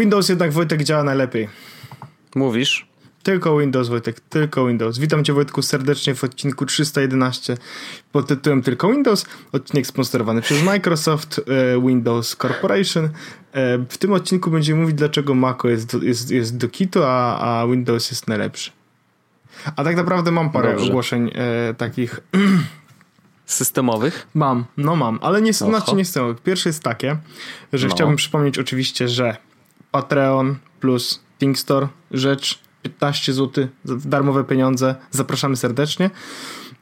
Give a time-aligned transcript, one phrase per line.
[0.00, 1.48] Windows jednak Wojtek działa najlepiej.
[2.34, 2.86] Mówisz?
[3.22, 4.98] Tylko Windows, Wojtek, tylko Windows.
[4.98, 7.56] Witam Cię, Wojtku, serdecznie w odcinku 311
[8.12, 9.26] pod tytułem Tylko Windows.
[9.52, 13.04] Odcinek sponsorowany przez Microsoft e, Windows Corporation.
[13.04, 13.10] E,
[13.88, 18.10] w tym odcinku będziemy mówić, dlaczego Maco jest jest, jest do kitu, a, a Windows
[18.10, 18.70] jest najlepszy.
[19.76, 20.86] A tak naprawdę mam parę Dobrze.
[20.86, 22.20] ogłoszeń e, takich...
[23.46, 24.26] Systemowych?
[24.34, 26.40] Mam, no mam, ale nie, znaczy nie systemowych.
[26.42, 27.16] Pierwsze jest takie,
[27.72, 27.94] że no.
[27.94, 29.36] chciałbym przypomnieć oczywiście, że
[29.90, 34.94] Patreon plus ThinkStore rzecz 15 zł, darmowe pieniądze.
[35.10, 36.10] Zapraszamy serdecznie.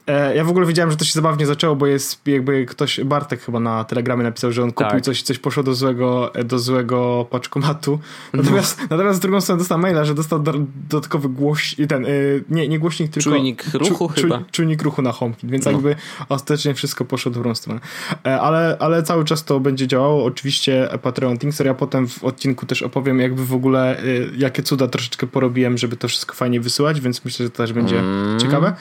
[0.09, 3.41] E, ja w ogóle wiedziałem, że to się zabawnie zaczęło, bo jest jakby ktoś, Bartek
[3.41, 5.03] chyba na Telegramie napisał, że on kupił tak.
[5.03, 7.98] coś, coś poszło do złego, do złego paczkomatu.
[8.33, 8.87] Natomiast, no.
[8.91, 10.42] natomiast z drugą stronę dostał maila, że dostał
[10.89, 13.31] dodatkowy głośnik, ten, y, nie, nie głośnik, tylko...
[13.31, 14.42] Czujnik ruchu czu, chyba.
[14.50, 15.70] czujnik ruchu na HomeKit, więc no.
[15.70, 15.97] jakby
[16.28, 17.81] ostatecznie wszystko poszło w dobrą stronę.
[18.27, 20.25] E, ale, ale cały czas to będzie działało.
[20.25, 24.03] Oczywiście Patreon Thinkster, ja potem w odcinku też opowiem jakby w ogóle
[24.37, 27.98] jakie cuda troszeczkę porobiłem, żeby to wszystko fajnie wysyłać, więc myślę, że to też będzie
[27.98, 28.41] mm.
[28.41, 28.72] ciekawe.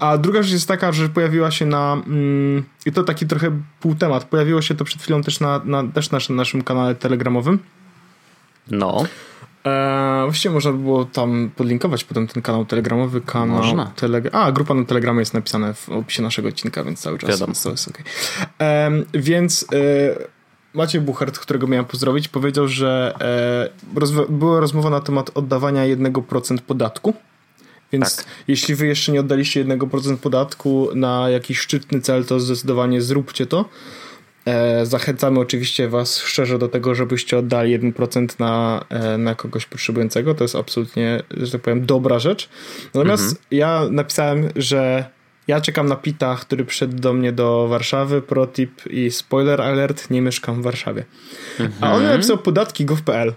[0.00, 1.92] A druga rzecz jest taka, taka, że pojawiła się na.
[1.92, 4.24] Mm, I to taki trochę półtemat.
[4.24, 7.58] Pojawiło się to przed chwilą też na, na, też na naszym, naszym kanale telegramowym.
[8.70, 9.04] No.
[9.66, 13.92] E, właściwie można by było tam podlinkować potem ten kanał telegramowy, kanał można.
[14.32, 17.52] A, grupa na Telegramie jest napisana w opisie naszego odcinka, więc cały czas Wiadomo.
[17.62, 17.98] to jest ok.
[18.60, 19.76] E, więc e,
[20.74, 23.14] Maciej Buchert, którego miałem pozdrowić, powiedział, że
[23.94, 27.14] e, rozw- była rozmowa na temat oddawania 1% podatku
[27.92, 28.26] więc tak.
[28.48, 33.64] jeśli wy jeszcze nie oddaliście 1% podatku na jakiś szczytny cel, to zdecydowanie zróbcie to.
[34.44, 40.34] E, zachęcamy oczywiście was szczerze do tego, żebyście oddali 1% na, e, na kogoś potrzebującego.
[40.34, 42.48] To jest absolutnie, że tak powiem, dobra rzecz.
[42.94, 43.40] Natomiast mhm.
[43.50, 45.10] ja napisałem, że
[45.48, 50.20] ja czekam na Pita, który przyszedł do mnie do Warszawy, protip i spoiler alert, nie
[50.20, 51.04] mieszkam w Warszawie.
[51.60, 51.72] Mhm.
[51.80, 52.12] A on mhm.
[52.12, 53.34] napisał podatki gov.pl.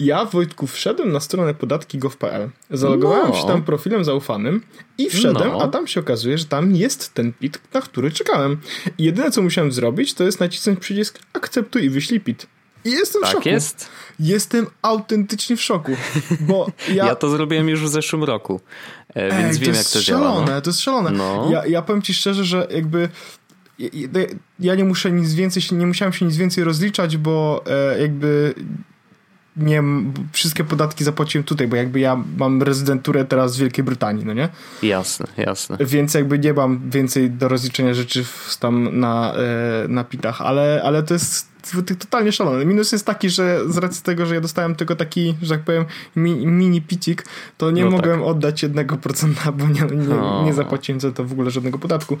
[0.00, 3.34] Ja, Wojtku, wszedłem na stronę podatki.gov.pl, zalogowałem no.
[3.34, 4.62] się tam profilem zaufanym
[4.98, 5.62] i wszedłem, no.
[5.62, 8.60] a tam się okazuje, że tam jest ten PIT, na który czekałem.
[8.98, 12.46] I jedyne, co musiałem zrobić, to jest nacisnąć przycisk akceptuj i wyślij PIT.
[12.84, 13.48] I jestem tak w szoku.
[13.48, 13.88] jest?
[14.20, 15.96] Jestem autentycznie w szoku,
[16.40, 17.06] bo ja...
[17.06, 18.60] ja to zrobiłem już w zeszłym roku,
[19.14, 20.56] e, więc Ej, wiem, jak to szalone, działa.
[20.56, 20.60] No.
[20.60, 21.48] To jest szalone, no.
[21.52, 23.08] ja, ja powiem ci szczerze, że jakby
[24.58, 28.54] ja nie muszę nic więcej, nie musiałem się nic więcej rozliczać, bo e, jakby
[29.58, 29.82] nie,
[30.32, 34.48] wszystkie podatki zapłaciłem tutaj, bo jakby ja mam rezydenturę teraz w Wielkiej Brytanii, no nie?
[34.82, 35.76] Jasne, jasne.
[35.80, 38.24] Więc jakby nie mam więcej do rozliczenia rzeczy
[38.60, 41.57] tam na, e, na pitach, ale, ale to jest
[41.98, 42.64] totalnie szalone.
[42.64, 45.84] Minus jest taki, że z racji tego, że ja dostałem tylko taki, że tak powiem,
[46.16, 47.24] mi, mini picik,
[47.58, 48.28] to nie no mogłem tak.
[48.28, 52.18] oddać jednego procenta, bo nie, nie, nie, zapłaciłem za to w ogóle żadnego podatku.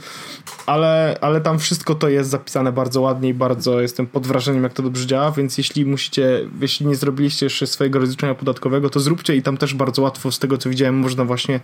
[0.66, 4.72] Ale, ale tam wszystko to jest zapisane bardzo ładnie i bardzo jestem pod wrażeniem, jak
[4.72, 9.36] to dobrze działa, więc jeśli musicie, jeśli nie zrobiliście jeszcze swojego rozliczenia podatkowego, to zróbcie
[9.36, 11.60] i tam też bardzo łatwo, z tego co widziałem, można właśnie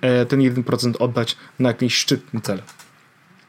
[0.00, 2.62] e, ten 1% oddać na jakiś szczytny cel.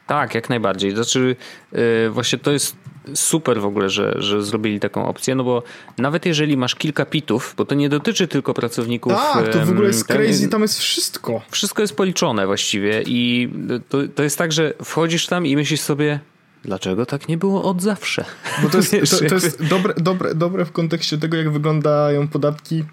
[0.09, 0.91] Tak, jak najbardziej.
[0.91, 1.35] Znaczy,
[1.71, 2.75] yy, właśnie to jest
[3.13, 5.63] super w ogóle, że, że zrobili taką opcję, no bo
[5.97, 9.13] nawet jeżeli masz kilka pitów, bo to nie dotyczy tylko pracowników.
[9.13, 11.41] Tak, to w ogóle jest crazy, tam jest wszystko.
[11.51, 13.49] Wszystko jest policzone właściwie i
[13.89, 16.19] to, to jest tak, że wchodzisz tam i myślisz sobie,
[16.63, 18.25] Dlaczego tak nie było od zawsze?
[18.63, 22.27] Bo to jest, Wiesz, to, to jest dobre, dobre, dobre w kontekście tego, jak wyglądają
[22.27, 22.83] podatki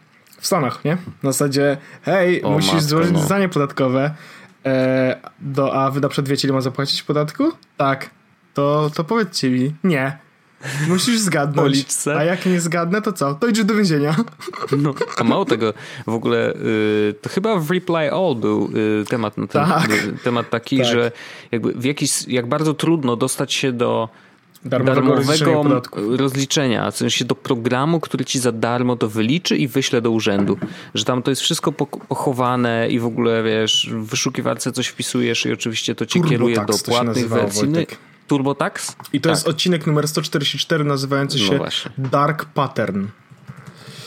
[0.41, 0.97] w Stanach, nie?
[1.23, 3.49] Na zasadzie, hej, o, musisz matko, złożyć no.
[3.49, 4.15] podatkowe,
[4.67, 7.53] e, do, a wy na przykład wiecie, ile ma zapłacić podatku?
[7.77, 8.11] Tak
[8.57, 10.19] to, to powiedzcie mi, nie.
[10.89, 11.87] Musisz zgadnąć.
[12.17, 13.35] A jak nie zgadnę, to co?
[13.35, 14.17] To idzie do więzienia.
[14.79, 15.75] No, a mało tego,
[16.07, 18.71] w ogóle y, to chyba w Reply All był
[19.01, 19.91] y, temat na ten, tak.
[19.91, 20.87] y, temat taki, tak.
[20.87, 21.13] że
[21.53, 24.09] jakby w jakiś, jak bardzo trudno dostać się do
[24.65, 25.81] darmowego, darmowego
[26.17, 30.59] rozliczenia, w sensie do programu, który ci za darmo to wyliczy i wyśle do urzędu.
[30.95, 31.73] Że tam to jest wszystko
[32.09, 36.57] pochowane i w ogóle wiesz, w wyszukiwarce coś wpisujesz i oczywiście to cię Turbo kieruje
[36.57, 37.69] do płatnych wersji.
[37.69, 37.81] No
[38.27, 38.97] TurboTax?
[39.13, 39.37] I to tak.
[39.37, 43.07] jest odcinek numer 144 nazywający no się no Dark Pattern.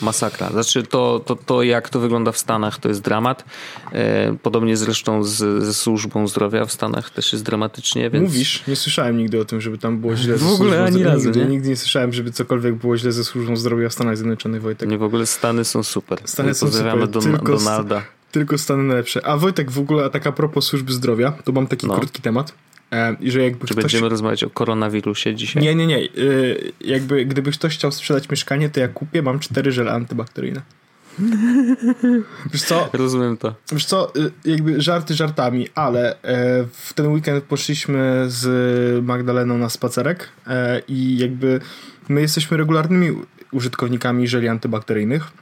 [0.02, 0.50] Masakra.
[0.50, 3.44] Znaczy to, to, to jak to wygląda w Stanach to jest dramat.
[3.92, 8.10] E, podobnie zresztą z, ze służbą zdrowia w Stanach też jest dramatycznie.
[8.10, 8.24] Więc...
[8.24, 8.66] Mówisz?
[8.68, 11.26] Nie słyszałem nigdy o tym, żeby tam było źle w ogóle ani razu.
[11.26, 11.46] Nigdy nie?
[11.46, 14.88] nigdy nie słyszałem, żeby cokolwiek było źle ze służbą zdrowia w Stanach Zjednoczonych, Wojtek.
[14.88, 16.18] Nie, w ogóle Stany są super.
[16.24, 17.08] Stany są super.
[17.08, 18.02] Don tylko Donalda.
[18.32, 19.26] Tylko Stany najlepsze.
[19.26, 21.94] A Wojtek, w ogóle tak a propos służby zdrowia, to mam taki no.
[21.94, 22.52] krótki temat.
[22.92, 23.84] E, I że jakby Czy ktoś...
[23.84, 25.62] będziemy rozmawiać o koronawirusie dzisiaj?
[25.62, 25.98] Nie, nie, nie.
[25.98, 26.08] E,
[26.80, 30.62] jakby gdyby ktoś chciał sprzedać mieszkanie, to ja kupię, mam cztery żele antybakteryjne.
[32.52, 32.90] Wiesz co?
[32.92, 33.54] Rozumiem to.
[33.72, 36.16] Wiesz co, e, jakby żarty żartami, ale
[36.72, 40.28] w ten weekend poszliśmy z Magdaleną na spacerek
[40.88, 41.60] i jakby
[42.08, 43.16] my jesteśmy regularnymi
[43.52, 45.32] użytkownikami żeli antybakteryjnych.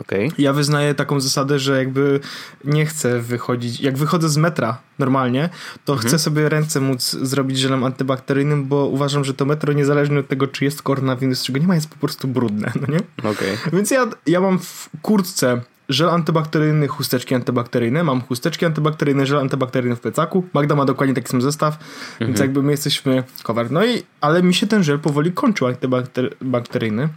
[0.00, 0.28] Okay.
[0.38, 2.20] Ja wyznaję taką zasadę, że jakby
[2.64, 3.80] nie chcę wychodzić.
[3.80, 5.48] Jak wychodzę z metra normalnie,
[5.84, 6.08] to mhm.
[6.08, 10.46] chcę sobie ręce móc zrobić żelem antybakteryjnym, bo uważam, że to metro, niezależnie od tego,
[10.46, 13.30] czy jest koronawirus, czego nie ma, jest po prostu brudne, no nie?
[13.30, 13.58] Okay.
[13.72, 18.04] Więc ja, ja mam w kurtce żel antybakteryjny, chusteczki antybakteryjne.
[18.04, 20.44] Mam chusteczki antybakteryjne, żel antybakteryjny w plecaku.
[20.52, 22.28] Magda ma dokładnie taki sam zestaw, mhm.
[22.28, 23.70] więc jakby my jesteśmy cover.
[23.70, 27.08] No i, ale mi się ten żel powoli kończył antybakteryjny.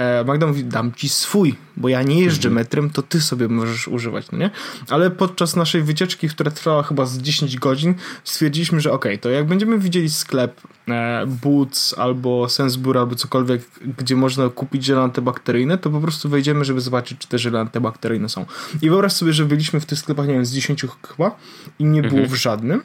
[0.00, 2.54] E, Magda mówi, dam ci swój, bo ja nie jeżdżę mhm.
[2.54, 4.50] metrem, to ty sobie możesz używać, no nie?
[4.88, 7.94] Ale podczas naszej wycieczki, która trwała chyba z 10 godzin,
[8.24, 13.62] stwierdziliśmy, że okej, okay, to jak będziemy widzieli sklep e, Boots albo Sensbur albo cokolwiek,
[13.98, 18.28] gdzie można kupić żele antybakteryjne, to po prostu wejdziemy, żeby zobaczyć, czy te żele antybakteryjne
[18.28, 18.46] są.
[18.82, 21.36] I wyobraź sobie, że byliśmy w tych sklepach, nie wiem, z 10 chyba
[21.78, 22.28] i nie było mhm.
[22.28, 22.82] w żadnym.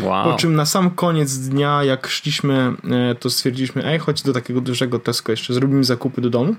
[0.00, 0.30] Wow.
[0.30, 4.60] Po czym na sam koniec dnia, jak szliśmy, e, to stwierdziliśmy, ej, chodź do takiego
[4.60, 6.56] dużego Tesco jeszcze, zrobimy zakupy do domu.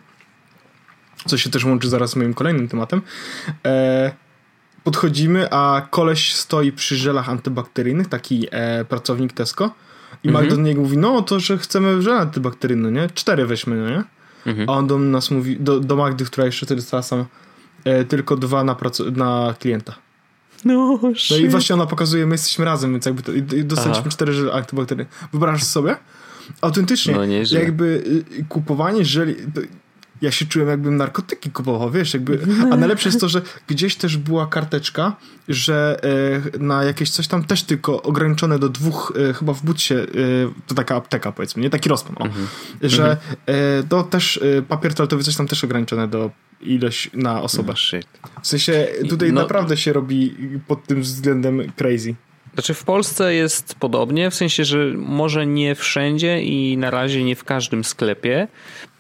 [1.26, 3.02] Co się też łączy zaraz z moim kolejnym tematem.
[3.66, 4.12] E,
[4.84, 9.74] podchodzimy, a koleś stoi przy żelach antybakteryjnych, taki e, pracownik Tesco.
[10.24, 10.44] I mhm.
[10.44, 13.10] Magda do niego mówi, no to, że chcemy żel antybakteryjny, nie?
[13.14, 14.04] Cztery weźmy, no nie?
[14.46, 14.70] Mhm.
[14.70, 17.26] A on do nas mówi, do, do Magdy, która jeszcze wtedy stała sama,
[18.10, 18.76] tylko dwa na,
[19.16, 19.96] na klienta.
[20.66, 21.00] No,
[21.32, 24.54] no i właśnie ona pokazuje, my jesteśmy razem, więc jakby to, i dostaliśmy cztery żele
[24.54, 25.12] antybakteryjne.
[25.32, 25.96] Wyobrażasz sobie?
[26.62, 27.86] Autentycznie, no, jakby
[28.40, 29.36] y, kupowanie żeli
[30.24, 32.40] ja się czułem jakbym narkotyki kupował, wiesz, jakby,
[32.72, 35.16] a najlepsze jest to, że gdzieś też była karteczka,
[35.50, 36.00] że
[36.56, 40.06] e, na jakieś coś tam też tylko ograniczone do dwóch, e, chyba w butsie, e,
[40.68, 42.48] to taka apteka powiedzmy, nie taki rozpon, o, mhm.
[42.82, 43.18] że
[43.48, 43.88] mhm.
[43.88, 46.32] to też papier toaletowy coś tam też ograniczone do
[46.66, 47.74] ilość na osobę.
[47.94, 50.36] No, w sensie tutaj no, naprawdę się robi
[50.68, 52.16] pod tym względem crazy.
[52.54, 57.36] Znaczy w Polsce jest podobnie, w sensie, że może nie wszędzie i na razie nie
[57.36, 58.48] w każdym sklepie,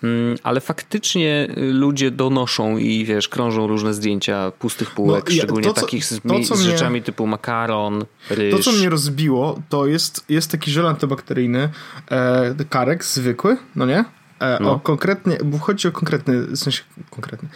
[0.04, 5.74] mm, ale faktycznie ludzie donoszą i wiesz, krążą różne zdjęcia pustych półek, no, szczególnie to,
[5.74, 8.54] co, takich z, to, z rzeczami mnie, typu makaron, ryż.
[8.54, 11.70] To, co mnie rozbiło, to jest, jest taki żel antybakteryjny,
[12.12, 14.06] e, karek zwykły, no nie?
[14.44, 14.72] E, no.
[14.72, 17.50] O konkretnie, bo chodzi o konkretny, w sensie konkretny.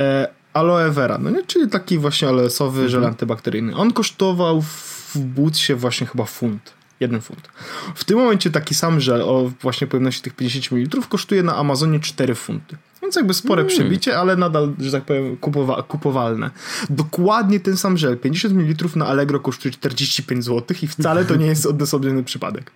[0.00, 1.42] E, aloe vera, no nie?
[1.46, 2.88] Czyli taki właśnie aloesowy mhm.
[2.88, 3.76] żel antybakteryjny.
[3.76, 6.72] On kosztował w w właśnie chyba funt.
[7.00, 7.48] Jeden funt.
[7.94, 12.00] W tym momencie taki sam żel o właśnie pojemności tych 50 ml kosztuje na Amazonie
[12.00, 12.76] 4 funty.
[13.02, 13.68] Więc jakby spore mm.
[13.68, 16.50] przebicie, ale nadal, że tak powiem, kupowa kupowalne.
[16.90, 21.46] Dokładnie ten sam żel, 50 ml na Allegro kosztuje 45 zł i wcale to nie
[21.46, 22.70] jest odosobniony przypadek.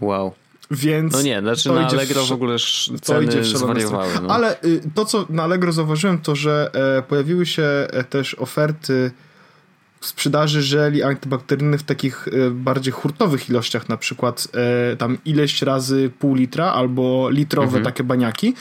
[0.00, 0.32] Wow.
[0.70, 2.56] Więc no nie, znaczy na Allegro w, w ogóle
[3.02, 4.12] ceny zwariowały.
[4.22, 4.28] No.
[4.34, 9.10] Ale y, to, co na Allegro zauważyłem, to że e, pojawiły się e, też oferty
[10.00, 14.48] sprzedaży żeli antybakteryjnych w takich e, bardziej hurtowych ilościach, na przykład
[14.98, 17.84] tam ileś razy pół litra albo litrowe mhm.
[17.84, 18.54] takie baniaki.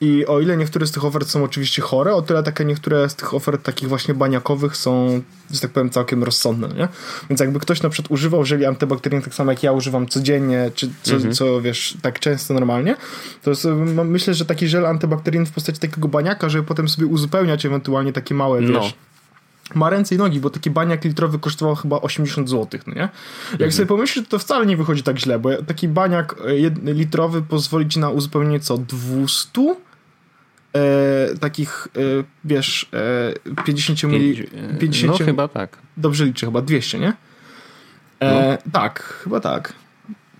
[0.00, 3.14] I o ile niektóre z tych ofert są oczywiście chore, o tyle takie niektóre z
[3.14, 6.88] tych ofert takich właśnie baniakowych są, że tak powiem, całkiem rozsądne, nie?
[7.30, 10.90] Więc jakby ktoś na przykład używał żeli antybakteryjnych tak samo jak ja używam codziennie, czy
[11.02, 11.34] co, mhm.
[11.34, 12.96] co wiesz, tak często normalnie,
[13.42, 13.74] to
[14.04, 18.34] myślę, że taki żel antybakteryjny w postaci takiego baniaka, żeby potem sobie uzupełniać ewentualnie takie
[18.34, 18.80] małe, no.
[18.80, 18.94] wiesz,
[19.74, 23.00] ma ręce i nogi, bo taki baniak litrowy kosztował chyba 80 zł, no nie?
[23.00, 23.72] Jak mhm.
[23.72, 26.36] sobie pomyślisz, to wcale nie wychodzi tak źle, bo taki baniak
[26.86, 28.78] e, litrowy pozwoli ci na uzupełnienie co?
[28.78, 29.76] 200?
[30.76, 32.00] E, takich, e,
[32.44, 32.90] wiesz,
[33.56, 34.48] e, 50 mili...
[34.80, 35.78] 50, no chyba tak.
[35.96, 37.12] Dobrze liczę, chyba 200, nie?
[38.20, 38.70] E, no.
[38.72, 39.72] Tak, chyba tak.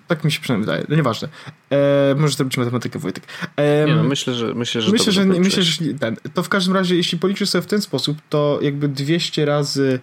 [0.07, 1.29] Tak mi się przynajmniej wydaje, no nieważne.
[1.71, 3.25] E, może zrobić matematykę, Wojtek.
[3.57, 6.75] E, nie no, myślę, że myślę, że, myślę, że, myślę, że ten, to w każdym
[6.75, 10.01] razie, jeśli policzysz sobie w ten sposób, to jakby 200 razy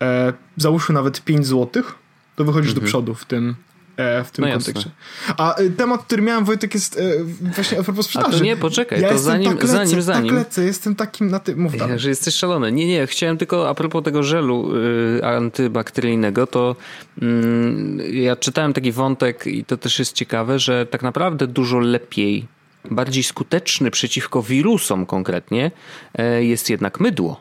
[0.00, 1.82] e, załóżmy nawet 5 zł,
[2.36, 2.84] to wychodzisz mhm.
[2.84, 3.54] do przodu w tym,
[3.96, 4.90] w tym no kontekście.
[5.36, 8.36] A e, temat, który miałem, Wojtek, jest e, właśnie a propos sprzedaży.
[8.36, 10.28] A to nie, poczekaj, ja to zanim, tak lecę, zanim, tak zanim.
[10.28, 12.72] Tak lecę, jestem takim na tym, mów Że jesteś szalony.
[12.72, 14.76] Nie, nie, chciałem tylko a propos tego żelu
[15.18, 16.76] y, antybakteryjnego, to
[17.22, 17.26] y,
[18.12, 22.46] ja czytałem taki wątek i to też jest ciekawe, że tak naprawdę dużo lepiej,
[22.90, 25.70] bardziej skuteczny przeciwko wirusom konkretnie
[26.38, 27.40] y, jest jednak mydło.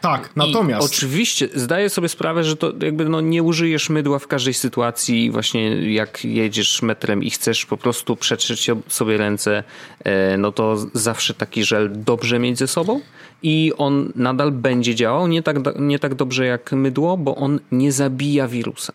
[0.00, 0.82] Tak, natomiast.
[0.82, 5.30] I oczywiście zdaję sobie sprawę, że to jakby no nie użyjesz mydła w każdej sytuacji,
[5.30, 9.64] właśnie jak jedziesz metrem i chcesz po prostu przetrzeć sobie ręce,
[10.04, 13.00] e, no to zawsze taki żel dobrze mieć ze sobą
[13.42, 17.92] i on nadal będzie działał nie tak, nie tak dobrze jak mydło, bo on nie
[17.92, 18.92] zabija wirusa.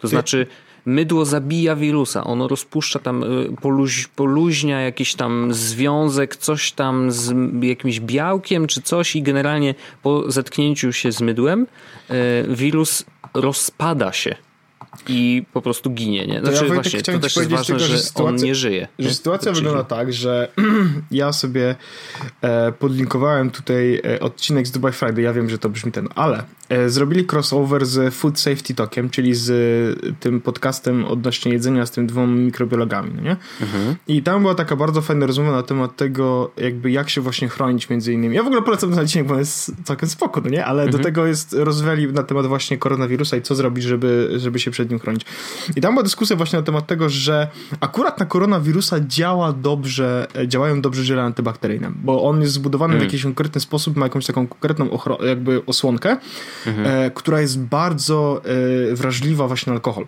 [0.00, 0.46] To znaczy
[0.86, 7.34] mydło zabija wirusa, ono rozpuszcza tam, y, poluź, poluźnia jakiś tam związek, coś tam z
[7.62, 11.66] jakimś białkiem czy coś i generalnie po zetknięciu się z mydłem
[12.10, 12.14] y,
[12.54, 14.36] wirus rozpada się
[15.08, 16.40] i po prostu ginie, nie?
[16.40, 18.88] Znaczy ja właśnie, to też jest ważne, tego, że, że sytuacja, on nie żyje.
[18.98, 19.14] Że nie?
[19.14, 20.48] sytuacja wygląda tak, że
[21.10, 21.74] ja sobie
[22.42, 26.42] e, podlinkowałem tutaj e, odcinek z Dubai Friday, ja wiem, że to brzmi ten, ale
[26.86, 29.50] zrobili crossover z Food Safety Talkiem, czyli z
[30.20, 33.36] tym podcastem odnośnie jedzenia z tym dwoma mikrobiologami, no nie?
[33.60, 33.96] Mhm.
[34.08, 37.90] I tam była taka bardzo fajna rozmowa na temat tego, jakby jak się właśnie chronić
[37.90, 38.36] między innymi.
[38.36, 40.64] Ja w ogóle polecam ten odcinek, bo jest całkiem spoko, no nie?
[40.64, 40.98] Ale mhm.
[40.98, 44.90] do tego jest rozweli na temat właśnie koronawirusa i co zrobić, żeby, żeby się przed
[44.90, 45.26] nim chronić.
[45.76, 47.48] I tam była dyskusja właśnie na temat tego, że
[47.80, 53.00] akurat na koronawirusa działa dobrze, działają dobrze żele antybakteryjne, bo on jest zbudowany mm.
[53.00, 56.16] w jakiś konkretny sposób, ma jakąś taką konkretną jakby osłonkę,
[56.66, 56.86] mm-hmm.
[56.86, 58.42] e, która jest bardzo
[58.92, 60.06] e, wrażliwa właśnie na alkohol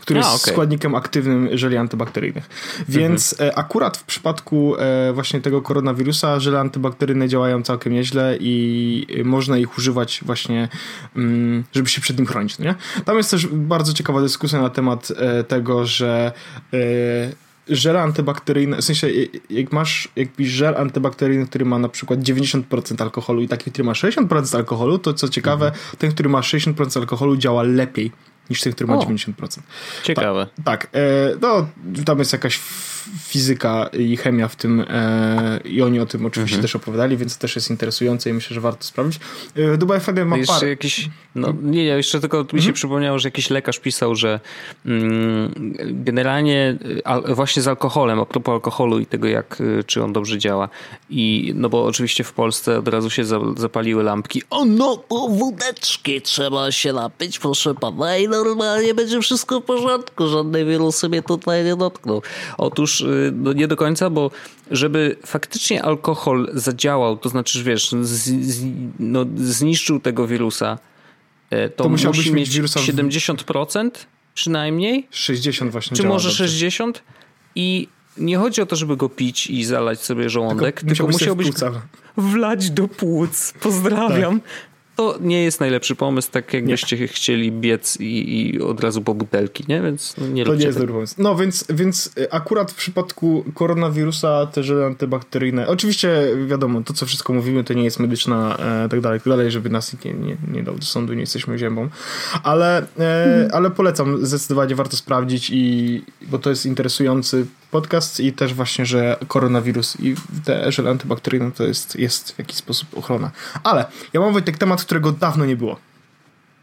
[0.00, 0.54] który A, jest okay.
[0.54, 2.48] składnikiem aktywnym żeli antybakteryjnych.
[2.88, 3.50] Więc mhm.
[3.50, 4.74] E, akurat w przypadku
[5.14, 10.68] właśnie tego koronawirusa żele antybakteryjne działają całkiem nieźle i można ich używać właśnie,
[11.16, 12.58] mm, żeby się przed nim chronić.
[12.58, 12.74] No nie?
[13.04, 15.08] Tam jest też bardzo ciekawa dyskusja na temat
[15.48, 16.32] tego, że
[17.70, 19.08] żele antybakteryjne, w sensie
[19.50, 23.92] jak masz jakiś żel antybakteryjny, który ma na przykład 90% alkoholu i taki, który ma
[23.92, 25.84] 60% alkoholu, to co ciekawe, mhm.
[25.98, 28.12] ten, który ma 60% alkoholu działa lepiej
[28.50, 29.60] niż ten, który ma o, 90%.
[30.02, 30.46] Ciekawe.
[30.56, 30.88] Ta, tak.
[30.92, 30.98] E,
[31.40, 31.66] no,
[32.04, 32.60] tam jest jakaś
[33.18, 36.62] fizyka i chemia w tym e, i oni o tym oczywiście mhm.
[36.62, 39.20] też opowiadali, więc to też jest interesujące i myślę, że warto sprawdzić.
[39.56, 40.68] E, Dubai Fede ma jeszcze parę...
[40.68, 42.74] Jakiś, no, nie, nie, jeszcze tylko mi się mhm.
[42.74, 44.40] przypomniało, że jakiś lekarz pisał, że
[44.86, 50.12] mm, generalnie a, właśnie z alkoholem, a propos alkoholu i tego, jak, y, czy on
[50.12, 50.68] dobrze działa
[51.10, 54.42] i no bo oczywiście w Polsce od razu się za, zapaliły lampki.
[54.50, 60.28] O no, o wódeczki trzeba się napić, proszę pana i normalnie będzie wszystko w porządku,
[60.28, 62.20] żadne wirusy mnie tutaj nie dotkną.
[62.58, 64.30] Otóż Y, no nie do końca, bo
[64.70, 68.08] żeby faktycznie alkohol zadziałał, to znaczy, wiesz, z,
[68.46, 68.64] z,
[68.98, 70.78] no, zniszczył tego wirusa,
[71.50, 73.90] e, to, to musi mieć wirusa 70%
[74.34, 75.06] przynajmniej.
[75.10, 75.96] 60 właśnie.
[75.96, 77.02] Czy może 60?
[77.54, 81.36] I nie chodzi o to, żeby go pić i zalać sobie żołądek, tylko, tylko musiał
[81.36, 81.48] być
[82.16, 83.54] wlać do płuc.
[83.60, 84.40] Pozdrawiam.
[84.40, 84.50] Tak
[85.00, 87.08] to nie jest najlepszy pomysł, tak jakbyście nie.
[87.08, 89.82] chcieli biec i, i, od razu po butelki, nie?
[89.82, 91.14] Więc no, nie To nie jest dobry pomysł.
[91.18, 97.06] No więc, więc y, akurat w przypadku koronawirusa te żele antybakteryjne, oczywiście wiadomo, to co
[97.06, 100.36] wszystko mówimy to nie jest medyczna e, tak dalej, tak dalej, żeby nas nie, nie,
[100.52, 101.88] nie dał do sądu, nie jesteśmy ziemią,
[102.42, 102.82] ale, e,
[103.24, 103.50] mhm.
[103.52, 109.16] ale polecam, zdecydowanie warto sprawdzić i, bo to jest interesujący podcast i też właśnie, że
[109.28, 110.14] koronawirus i
[110.44, 113.30] te żele antybakteryjne to jest, jest w jakiś sposób ochrona.
[113.62, 115.76] Ale ja mam Wojtek temat, którego dawno nie było.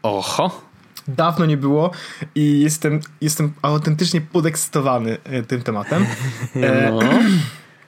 [0.02, 0.60] Oho.
[1.08, 1.90] Dawno nie było
[2.34, 6.06] i jestem, jestem autentycznie podekscytowany e, tym tematem.
[6.56, 7.00] E, no.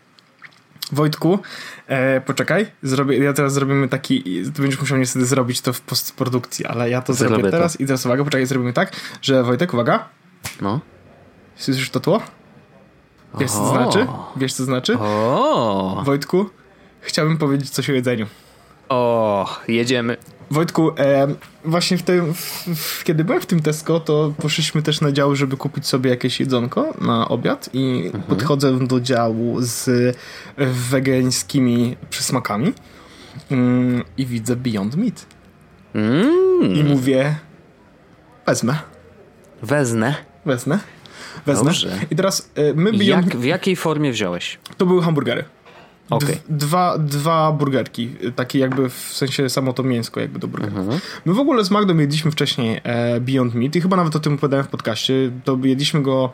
[0.93, 1.39] Wojtku,
[1.87, 4.23] e, poczekaj, zrobię, ja teraz zrobimy taki,
[4.55, 7.83] ty będziesz musiał niestety zrobić to w postprodukcji, ale ja to zrobię, zrobię teraz to.
[7.83, 8.93] i teraz uwaga, poczekaj, zrobimy tak,
[9.23, 10.09] że Wojtek, uwaga.
[10.61, 10.81] No.
[11.57, 12.23] Słyszysz to tło?
[13.39, 14.07] Wiesz, co to znaczy?
[14.37, 14.99] Wiesz, co znaczy?
[14.99, 16.03] O.
[16.05, 16.51] Wojtku,
[17.01, 18.27] chciałbym powiedzieć coś o jedzeniu.
[18.91, 20.17] O, jedziemy.
[20.51, 25.01] Wojtku, e, właśnie w tym, w, w, kiedy byłem w tym Tesco, to poszliśmy też
[25.01, 28.23] na dział, żeby kupić sobie jakieś jedzonko na obiad i mhm.
[28.23, 30.17] podchodzę do działu z
[30.91, 32.73] wegańskimi przysmakami
[33.51, 35.27] mm, i widzę Beyond Meat.
[35.95, 36.75] Mm.
[36.75, 37.35] I mówię,
[38.47, 38.79] wezmę.
[39.63, 40.15] Wezmę.
[40.47, 40.79] Wezmę.
[41.47, 41.65] Wezmę.
[41.65, 41.99] Dobrze.
[42.11, 43.27] I teraz e, my Beyond...
[43.27, 44.59] Jak, w jakiej formie wziąłeś?
[44.77, 45.45] To były hamburgery.
[46.11, 46.37] Okay.
[46.49, 50.79] Dwa, dwa burgerki, takie jakby w sensie samo to mięsko jakby do burgerów.
[50.79, 51.01] Mhm.
[51.25, 54.35] My w ogóle z Magdą jedliśmy wcześniej e, Beyond Meat i chyba nawet o tym
[54.35, 55.31] opowiadałem w podcaście.
[55.45, 56.33] To jedliśmy go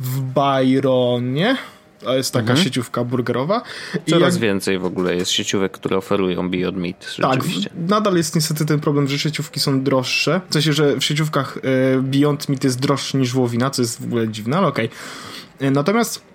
[0.00, 1.56] w Byronie.
[2.00, 2.64] To jest taka mhm.
[2.64, 3.62] sieciówka burgerowa.
[4.08, 4.42] Coraz jak...
[4.42, 7.16] więcej w ogóle jest sieciówek, które oferują Beyond Meat.
[7.22, 7.40] Tak,
[7.88, 10.40] nadal jest niestety ten problem, że sieciówki są droższe.
[10.50, 14.04] W sensie, że w sieciówkach e, Beyond Meat jest droższy niż wołowina, co jest w
[14.04, 14.86] ogóle dziwne, ale okej.
[14.86, 15.68] Okay.
[15.68, 16.29] E, natomiast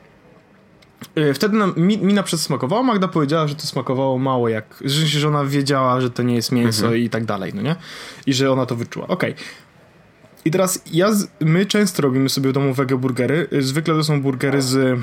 [1.34, 5.46] wtedy nam, mi, mina przedsmakowała, Magda powiedziała, że to smakowało mało, jak, że, że ona
[5.46, 7.04] wiedziała, że to nie jest mięso mhm.
[7.04, 7.76] i tak dalej, no nie?
[8.26, 9.08] I że ona to wyczuła.
[9.08, 9.32] Okej.
[9.32, 9.46] Okay.
[10.46, 13.48] I teraz ja, my często robimy sobie w domu wege burgery.
[13.60, 15.00] Zwykle to są burgery z,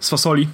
[0.00, 0.48] z fasoli,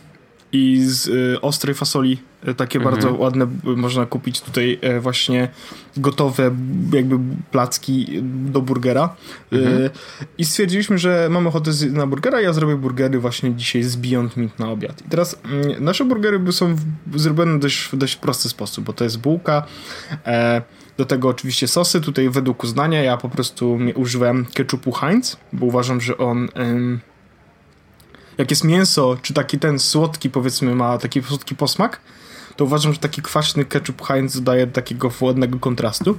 [0.55, 2.19] i z y, ostrej fasoli
[2.49, 2.95] y, takie mhm.
[2.95, 5.49] bardzo ładne można kupić tutaj y, właśnie
[5.97, 6.51] gotowe
[6.93, 7.19] jakby
[7.51, 9.17] placki do burgera
[9.53, 9.91] mhm.
[10.39, 14.59] i stwierdziliśmy, że mamy ochotę na burgera ja zrobię burgery właśnie dzisiaj z Beyond Meat
[14.59, 16.77] na obiad i teraz mm, nasze burgery są
[17.15, 19.67] zrobione w dość, w dość prosty sposób, bo to jest bułka
[20.27, 20.63] e,
[20.97, 26.01] do tego oczywiście sosy, tutaj według uznania ja po prostu używałem ketchupu Heinz, bo uważam,
[26.01, 26.49] że on
[28.39, 32.01] jak jest mięso, czy taki ten słodki, powiedzmy, ma taki słodki posmak,
[32.57, 36.17] to uważam, że taki kwaśny ketchup Heinz dodaje takiego ładnego kontrastu.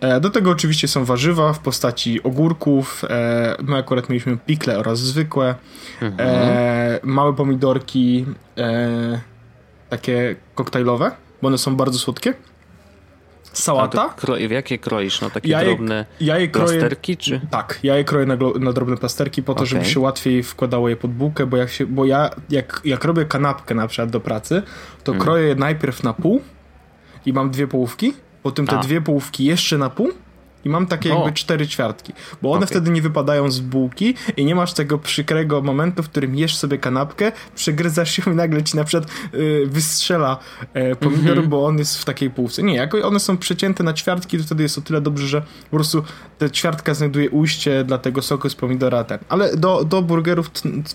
[0.00, 3.04] E, do tego oczywiście są warzywa w postaci ogórków.
[3.04, 5.54] E, my akurat mieliśmy pikle oraz zwykłe.
[6.02, 6.28] Mhm.
[6.30, 8.26] E, małe pomidorki
[9.90, 11.10] takie koktajlowe,
[11.42, 12.34] bo one są bardzo słodkie.
[13.52, 14.08] Sałata.
[14.16, 15.20] Kroi, w jakie kroisz?
[15.20, 17.40] No takie ja drobne ja je kroję, plasterki, czy?
[17.50, 19.66] Tak, ja je kroję na, na drobne plasterki po to, okay.
[19.66, 23.24] żeby się łatwiej wkładało je pod bułkę, bo, jak, się, bo ja jak, jak robię
[23.24, 24.62] kanapkę na przykład do pracy,
[25.04, 25.24] to mm.
[25.24, 26.40] kroję je najpierw na pół
[27.26, 28.80] i mam dwie połówki, potem te A.
[28.80, 30.08] dwie połówki jeszcze na pół
[30.64, 31.32] i mam takie jakby o.
[31.32, 32.66] cztery ćwiartki, bo one okay.
[32.66, 36.78] wtedy nie wypadają z bułki i nie masz tego przykrego momentu, w którym jesz sobie
[36.78, 40.38] kanapkę, przegryzasz się i nagle ci na przykład y, wystrzela
[40.92, 41.48] y, pomidor, mm -hmm.
[41.48, 42.62] bo on jest w takiej półce.
[42.62, 45.40] Nie, jak one są przecięte na ćwiartki, to wtedy jest o tyle dobrze, że
[45.70, 46.02] po prostu
[46.38, 49.18] ta ćwiartka znajduje ujście dla tego soku z pomidora ten.
[49.28, 50.50] Ale do, do burgerów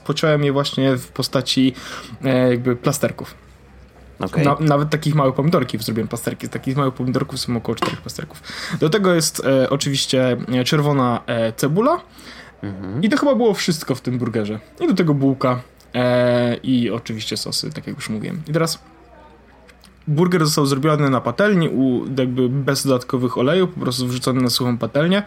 [0.06, 1.74] pociąłem je właśnie w postaci
[2.26, 3.47] y, jakby plasterków.
[4.20, 4.44] Okay.
[4.44, 6.48] Na, nawet takich małych pomidorków zrobiłem pasterki.
[6.48, 8.42] Z takich małych pomidorków są około czterech pasterków.
[8.80, 12.02] Do tego jest e, oczywiście e, czerwona e, cebula.
[12.62, 13.04] Mhm.
[13.04, 14.60] I to chyba było wszystko w tym burgerze.
[14.80, 15.62] I do tego bułka
[15.96, 18.42] e, i oczywiście sosy, tak jak już mówiłem.
[18.48, 18.80] I teraz
[20.08, 24.78] burger został zrobiony na patelni, u, jakby bez dodatkowych olejów, po prostu wrzucony na suchą
[24.78, 25.24] patelnię.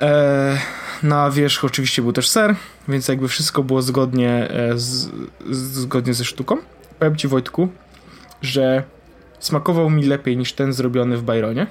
[0.00, 0.58] E,
[1.02, 2.56] na wierzch oczywiście był też ser,
[2.88, 5.10] więc jakby wszystko było zgodnie, e, z,
[5.50, 6.56] zgodnie ze sztuką
[7.00, 7.68] powiem ci Wojtku,
[8.42, 8.82] że
[9.38, 11.66] smakował mi lepiej niż ten zrobiony w Byronie.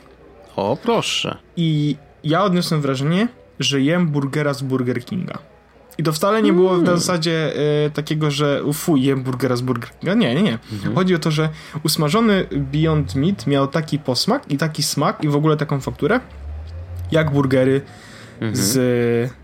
[0.56, 1.38] O, proszę.
[1.58, 3.28] I ja odniosłem wrażenie,
[3.60, 5.38] że jem burgera z Burger Kinga.
[5.98, 6.86] I to wcale nie było w mm.
[6.86, 7.54] zasadzie
[7.88, 10.14] y, takiego, że fuj, jem burgera z Burger Kinga.
[10.14, 10.60] Nie, nie, nie.
[10.74, 10.96] Mhm.
[10.96, 11.50] Chodzi o to, że
[11.84, 16.20] usmażony Beyond Meat miał taki posmak i taki smak i w ogóle taką fakturę,
[17.12, 17.82] jak burgery
[18.40, 18.56] mhm.
[18.56, 19.39] z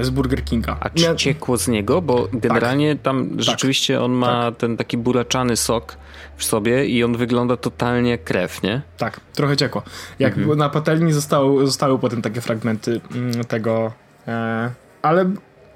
[0.00, 0.76] z Burger Kinga.
[0.80, 2.02] A czy ciekło z niego?
[2.02, 3.02] Bo generalnie tak.
[3.02, 3.42] tam tak.
[3.42, 4.56] rzeczywiście on ma tak.
[4.56, 5.96] ten taki buraczany sok
[6.36, 8.82] w sobie i on wygląda totalnie jak krew, nie?
[8.98, 9.82] Tak, trochę ciekło.
[10.18, 10.58] Jak mhm.
[10.58, 13.92] na patelni zostały, zostały potem takie fragmenty mm, tego,
[14.28, 14.70] e,
[15.02, 15.30] ale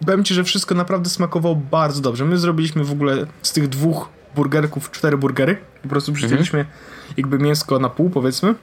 [0.07, 2.25] powiem ci, że wszystko naprawdę smakowało bardzo dobrze.
[2.25, 5.57] My zrobiliśmy w ogóle z tych dwóch burgerków cztery burgery.
[5.83, 6.79] Po prostu przycięliśmy mhm.
[7.17, 8.55] jakby mięsko na pół, powiedzmy.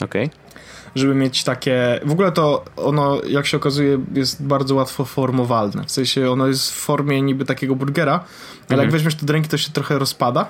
[0.00, 0.26] Okej.
[0.26, 0.47] Okay
[0.94, 2.00] żeby mieć takie...
[2.04, 5.84] W ogóle to ono, jak się okazuje, jest bardzo łatwo formowalne.
[5.84, 8.24] W sensie ono jest w formie niby takiego burgera, ale
[8.68, 8.80] mhm.
[8.80, 10.46] jak weźmiesz to do ręki, to się trochę rozpada.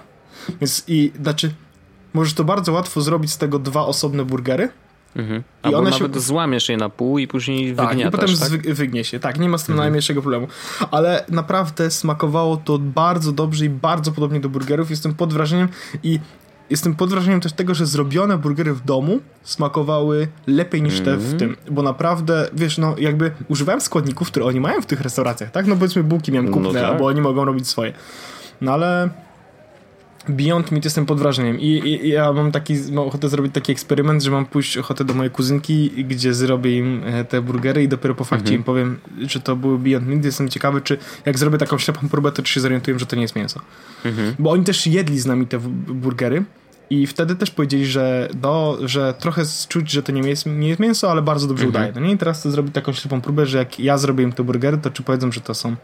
[0.61, 1.51] Więc i, znaczy,
[2.15, 4.69] możesz to bardzo łatwo zrobić z tego dwa osobne burgery.
[5.17, 5.43] Mhm.
[5.65, 6.21] I one nawet się...
[6.21, 8.75] złamiesz je na pół i później tak, wygniatasz, i potem tak?
[8.75, 9.21] wygnie się.
[9.21, 9.85] Tak, nie ma z tym mhm.
[9.85, 10.49] najmniejszego problemu.
[10.91, 14.91] Ale naprawdę smakowało to bardzo dobrze i bardzo podobnie do burgerów.
[14.91, 15.69] Jestem pod wrażeniem
[16.03, 16.21] i
[16.71, 21.21] jestem pod wrażeniem też tego, że zrobione burgery w domu smakowały lepiej niż te w
[21.21, 21.39] mhm.
[21.39, 25.67] tym, bo naprawdę, wiesz, no jakby używałem składników, które oni mają w tych restauracjach, tak?
[25.67, 26.85] No powiedzmy bułki miałem kupne, no tak.
[26.85, 27.93] albo oni mogą robić swoje.
[28.61, 29.09] No ale
[30.29, 34.23] Beyond Meat jestem pod wrażeniem I, i, ja mam taki, mam ochotę zrobić taki eksperyment,
[34.23, 38.15] że mam pójść ochotę do mojej kuzynki, gdzie zrobię im e, te burgery i dopiero
[38.15, 38.61] po fakcie mhm.
[38.61, 40.25] im powiem, czy to były Beyond Meat.
[40.25, 43.23] Jestem ciekawy, czy jak zrobię taką ślepą próbę, to czy się zorientuję, że to nie
[43.23, 43.61] jest mięso.
[44.05, 44.35] Mhm.
[44.39, 46.45] Bo oni też jedli z nami te burgery
[46.91, 50.81] i wtedy też powiedzieli, że, no, że trochę czuć, że to nie jest, nie jest
[50.81, 51.85] mięso, ale bardzo dobrze mhm.
[51.85, 52.01] udaje.
[52.01, 52.15] No nie?
[52.15, 54.91] I teraz to zrobić taką ślepą próbę, że jak ja zrobię im te burgery, to
[54.91, 55.77] czy powiedzą, że to są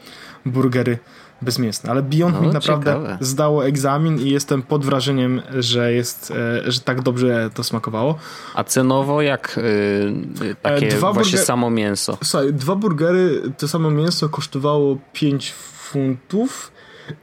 [0.46, 0.98] burgery
[1.44, 1.90] bezmięsne.
[1.90, 3.18] Ale Beyond no, Meat naprawdę ciekawe.
[3.20, 6.30] zdało egzamin i jestem pod wrażeniem, że jest,
[6.66, 8.18] e, że tak dobrze to smakowało.
[8.54, 9.60] A cenowo jak
[10.40, 11.46] yy, takie dwa właśnie burger...
[11.46, 12.18] samo mięso?
[12.24, 16.72] Słuchaj, dwa burgery, to samo mięso kosztowało 5 funtów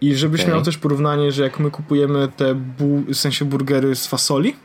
[0.01, 0.53] i żebyś okay.
[0.53, 4.55] miał też porównanie, że jak my kupujemy te bu- w sensie burgery z fasoli,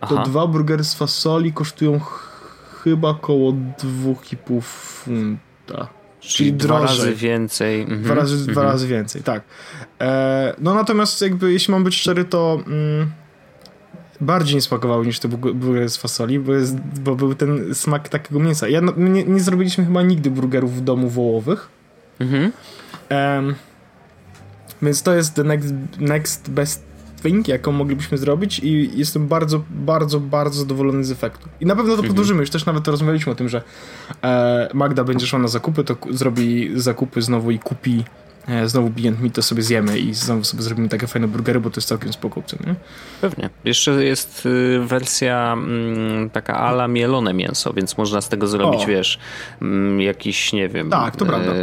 [0.00, 0.22] to Aha.
[0.22, 2.28] dwa burgery z fasoli kosztują ch
[2.84, 5.97] chyba około 2,5 funta.
[6.20, 7.80] Czyli, dwa razy więcej.
[7.80, 8.02] Mhm.
[8.02, 8.52] Dwa, razy, mhm.
[8.52, 9.42] dwa razy więcej, tak.
[10.00, 13.10] E, no natomiast jakby jeśli mam być szczery, to mm,
[14.20, 18.40] bardziej nie smakowały niż te burgery z fasoli, bo, jest, bo był ten smak takiego
[18.40, 18.68] mięsa.
[18.68, 21.68] Ja, no, nie, nie, zrobiliśmy chyba nigdy burgerów w domu wołowych.
[22.20, 22.52] Mhm.
[24.82, 26.87] Więc to jest the next, next best
[27.20, 31.48] thing, jaką moglibyśmy zrobić i jestem bardzo, bardzo, bardzo zadowolony z efektu.
[31.60, 32.08] I na pewno to mhm.
[32.08, 33.62] podłożymy, już też nawet rozmawialiśmy o tym, że
[34.22, 38.04] e, Magda będzie szła na zakupy, to zrobi zakupy znowu i kupi
[38.48, 41.70] E, znowu Beyond Meat to sobie zjemy i znowu sobie zrobimy takie fajne burgery, bo
[41.70, 42.74] to jest całkiem spoko nie?
[43.20, 43.50] Pewnie.
[43.64, 48.86] Jeszcze jest y, wersja mm, taka ala mielone mięso, więc można z tego zrobić, o.
[48.86, 49.18] wiesz,
[49.62, 50.90] mm, jakiś, nie wiem...
[50.90, 51.52] Tak, to prawda.
[51.52, 51.56] E,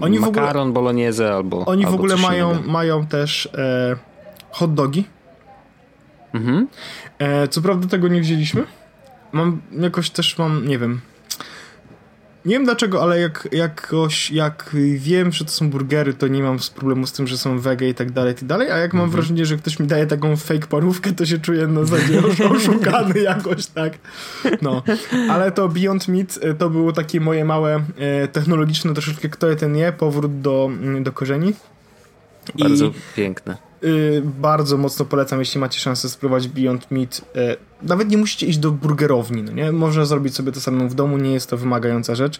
[0.00, 4.09] oni makaron, ogóle, bolognese albo Oni albo w ogóle mają, mają też e,
[4.50, 5.04] hot dogi.
[6.32, 6.68] Mhm.
[7.18, 8.66] E, co prawda tego nie wzięliśmy.
[9.32, 11.00] Mam, jakoś też mam, nie wiem
[12.44, 16.58] nie wiem dlaczego, ale jak jakoś, jak wiem, że to są burgery, to nie mam
[16.74, 19.04] problemu z tym, że są wege i tak dalej, i tak dalej, a jak mam
[19.04, 19.10] mhm.
[19.10, 22.22] wrażenie, że ktoś mi daje taką fake parówkę, to się czuję na zasadzie
[22.56, 23.98] oszukany jakoś, tak.
[24.62, 24.82] No,
[25.30, 29.56] ale to Beyond Meat e, to było takie moje małe e, technologiczne troszeczkę kto je
[29.56, 31.54] ten nie, powrót do, do korzeni.
[32.58, 33.69] Bardzo I, piękne.
[33.84, 37.20] Y, bardzo mocno polecam, jeśli macie szansę spróbować Beyond Meat.
[37.36, 39.72] Y, nawet nie musicie iść do burgerowni, no nie?
[39.72, 42.38] Można zrobić sobie to samemu w domu, nie jest to wymagająca rzecz.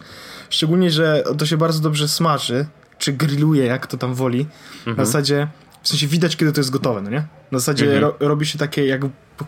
[0.49, 2.65] Szczególnie, że to się bardzo dobrze smaży,
[2.97, 4.45] czy grilluje, jak to tam woli.
[4.77, 4.97] Mhm.
[4.97, 5.47] Na zasadzie,
[5.81, 7.23] w sensie widać, kiedy to jest gotowe, no nie?
[7.51, 8.01] Na zasadzie mhm.
[8.01, 9.01] ro, robi się takie, jak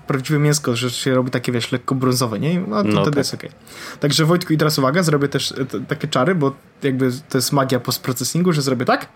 [0.07, 2.59] prawdziwe mięsko, że się robi takie, wiesz, lekko brązowe, nie?
[2.59, 3.17] No to no, wtedy tak.
[3.17, 3.49] jest okej.
[3.49, 3.99] Okay.
[3.99, 5.53] Także Wojtku, i teraz uwaga, zrobię też
[5.87, 9.07] takie czary, bo jakby to jest magia postprocesingu, że zrobię tak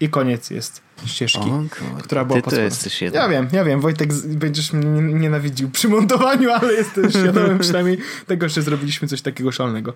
[0.00, 1.62] i koniec jest ścieżki, o,
[2.02, 3.22] która była ty to jesteś jeden.
[3.22, 8.48] Ja wiem, ja wiem, Wojtek, będziesz mnie nienawidził przy montowaniu, ale jestem świadomy przynajmniej tego,
[8.48, 9.94] że zrobiliśmy coś takiego szalnego.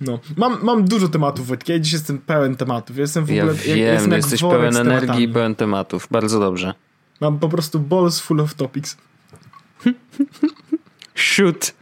[0.00, 0.18] No.
[0.36, 2.96] Mam, mam dużo tematów, Wojtek, ja dziś jestem pełen tematów.
[2.96, 3.58] Jestem w ja ogóle...
[3.58, 6.08] Wiem, ja jestem jesteś pełen energii i pełen tematów.
[6.10, 6.74] Bardzo dobrze.
[7.20, 8.96] Mam po prostu balls full of topics.
[11.14, 11.72] Shoot.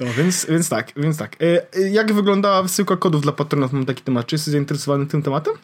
[0.00, 1.36] No, więc, więc tak, więc tak.
[1.42, 3.72] E, e, jak wyglądała wysyłka kodów dla patronów?
[3.72, 4.26] Mam taki temat.
[4.26, 5.54] Czy jesteś zainteresowany tym tematem?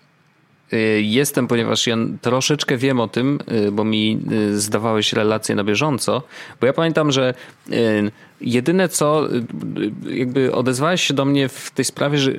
[0.73, 3.39] E, jestem, ponieważ ja troszeczkę wiem o tym,
[3.73, 4.21] bo mi
[4.55, 6.23] zdawałeś relacje na bieżąco,
[6.61, 7.35] bo ja pamiętam, że
[8.41, 9.29] jedyne co,
[10.11, 12.33] jakby odezwałeś się do mnie w tej sprawie, że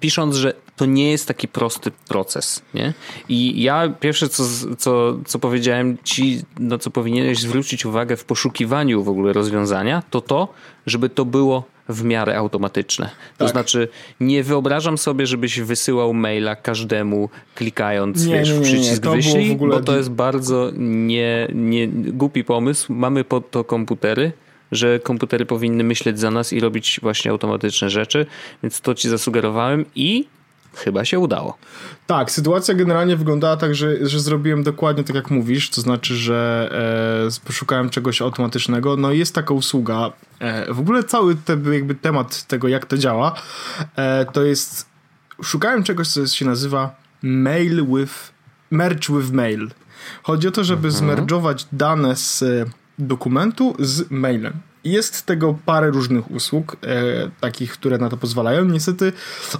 [0.00, 2.92] pisząc, że to nie jest taki prosty proces, nie?
[3.28, 4.44] I ja pierwsze co,
[4.78, 10.20] co, co powiedziałem ci, na co powinieneś zwrócić uwagę w poszukiwaniu w ogóle rozwiązania, to
[10.20, 10.48] to,
[10.86, 13.10] żeby to było w miarę automatyczne.
[13.38, 13.52] To tak.
[13.52, 13.88] znaczy,
[14.20, 19.80] nie wyobrażam sobie, żebyś wysyłał maila każdemu, klikając nie, wiesz, nie, nie, przycisk wyślij, bo
[19.80, 22.92] to jest bardzo nie, nie, głupi pomysł.
[22.92, 24.32] Mamy pod to komputery,
[24.72, 28.26] że komputery powinny myśleć za nas i robić właśnie automatyczne rzeczy,
[28.62, 30.26] więc to ci zasugerowałem i
[30.74, 31.58] chyba się udało.
[32.06, 36.70] Tak, sytuacja generalnie wyglądała tak, że, że zrobiłem dokładnie tak jak mówisz, to znaczy, że
[37.42, 38.96] e, poszukałem czegoś automatycznego.
[38.96, 40.12] No i jest taka usługa.
[40.38, 43.34] E, w ogóle cały ten jakby temat tego, jak to działa,
[43.96, 44.86] e, to jest
[45.42, 48.32] szukałem czegoś, co się nazywa mail with
[48.70, 49.70] merge with mail.
[50.22, 50.94] Chodzi o to, żeby mhm.
[50.94, 52.44] zmerdżować dane z
[52.98, 54.52] dokumentu z mailem.
[54.84, 58.64] Jest tego parę różnych usług, e, takich, które na to pozwalają.
[58.64, 59.12] Niestety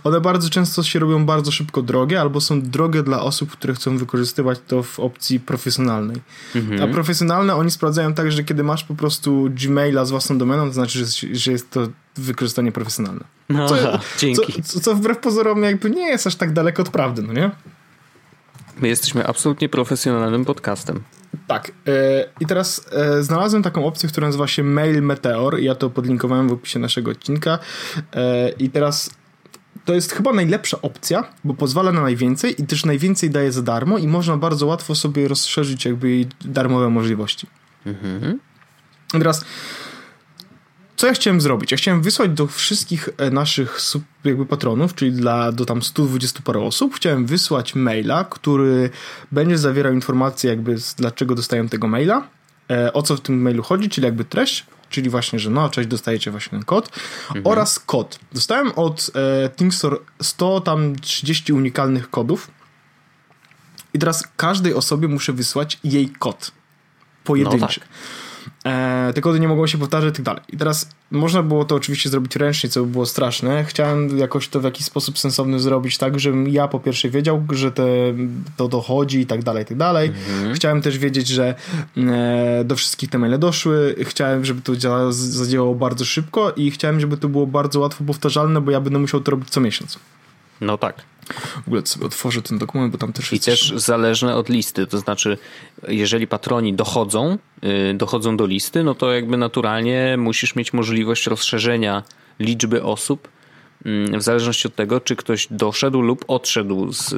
[0.04, 3.98] one bardzo często się robią bardzo szybko drogie, albo są drogie dla osób, które chcą
[3.98, 6.16] wykorzystywać to w opcji profesjonalnej.
[6.54, 6.82] Mhm.
[6.82, 10.72] A profesjonalne oni sprawdzają tak, że kiedy masz po prostu Gmaila z własną domeną, to
[10.72, 13.24] znaczy, że, że jest to wykorzystanie profesjonalne.
[13.48, 14.62] No, co, aha, dzięki.
[14.62, 17.50] Co, co wbrew pozorom jakby nie jest aż tak daleko od prawdy, no nie?
[18.80, 21.02] My jesteśmy absolutnie profesjonalnym podcastem.
[21.46, 21.72] Tak.
[21.86, 21.94] Yy,
[22.40, 25.58] I teraz yy, znalazłem taką opcję, która nazywa się Mail Meteor.
[25.60, 27.58] Ja to podlinkowałem w opisie naszego odcinka.
[27.96, 28.22] Yy,
[28.58, 29.10] I teraz
[29.84, 33.98] to jest chyba najlepsza opcja, bo pozwala na najwięcej i też najwięcej daje za darmo
[33.98, 37.46] i można bardzo łatwo sobie rozszerzyć jakby jej darmowe możliwości.
[37.86, 38.38] Mhm.
[39.12, 39.44] Teraz
[41.02, 41.70] co ja chciałem zrobić?
[41.70, 43.80] Ja chciałem wysłać do wszystkich e, naszych
[44.24, 48.90] jakby patronów, czyli dla do tam 120 parę osób, chciałem wysłać maila, który
[49.32, 52.28] będzie zawierał informacje jakby z, dlaczego dostają tego maila,
[52.70, 55.88] e, o co w tym mailu chodzi, czyli jakby treść, czyli właśnie, że no, cześć,
[55.88, 56.88] dostajecie właśnie ten kod
[57.28, 57.46] mhm.
[57.46, 58.18] oraz kod.
[58.32, 62.50] Dostałem od e, Thinkstore 100 tam 30 unikalnych kodów
[63.94, 66.52] i teraz każdej osobie muszę wysłać jej kod
[67.24, 67.80] pojedynczy.
[67.80, 68.31] No tak.
[68.64, 70.42] E, te kody nie mogą się powtarzać i tak dalej.
[70.48, 73.64] I teraz można było to oczywiście zrobić ręcznie, co by było straszne.
[73.64, 77.72] Chciałem jakoś to w jakiś sposób sensowny zrobić tak, żebym ja po pierwsze wiedział, że
[77.72, 77.84] te,
[78.56, 80.08] to dochodzi i tak dalej, i tak dalej.
[80.08, 80.54] Mhm.
[80.54, 81.54] Chciałem też wiedzieć, że
[81.96, 83.94] e, do wszystkich te maile doszły.
[84.02, 84.72] Chciałem, żeby to
[85.12, 89.20] zadziałało bardzo szybko i chciałem, żeby to było bardzo łatwo powtarzalne, bo ja będę musiał
[89.20, 89.98] to robić co miesiąc.
[90.60, 91.02] No tak.
[91.64, 93.48] W ogóle sobie otworzę ten dokument, bo tam też I jest...
[93.48, 95.38] I też zależne od listy, to znaczy
[95.88, 102.02] jeżeli patroni dochodzą, yy, dochodzą do listy, no to jakby naturalnie musisz mieć możliwość rozszerzenia
[102.40, 103.28] liczby osób
[103.84, 107.08] yy, w zależności od tego, czy ktoś doszedł lub odszedł z,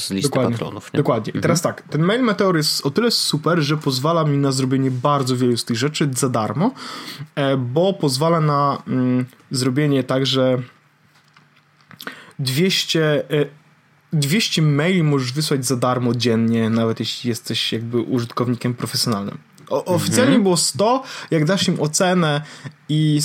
[0.00, 0.52] z listy Dokładnie.
[0.52, 0.92] patronów.
[0.92, 0.98] Nie?
[0.98, 1.32] Dokładnie.
[1.36, 1.74] I teraz mhm.
[1.74, 5.56] tak, ten mail Meteor jest o tyle super, że pozwala mi na zrobienie bardzo wielu
[5.56, 6.70] z tych rzeczy za darmo,
[7.34, 10.62] e, bo pozwala na mm, zrobienie tak, że
[12.38, 13.24] 200,
[14.12, 19.38] 200 e, maili możesz wysłać za darmo dziennie, nawet jeśli jesteś jakby użytkownikiem profesjonalnym.
[19.70, 20.42] O, oficjalnie mhm.
[20.42, 22.42] było 100, jak dasz im ocenę
[22.88, 23.20] i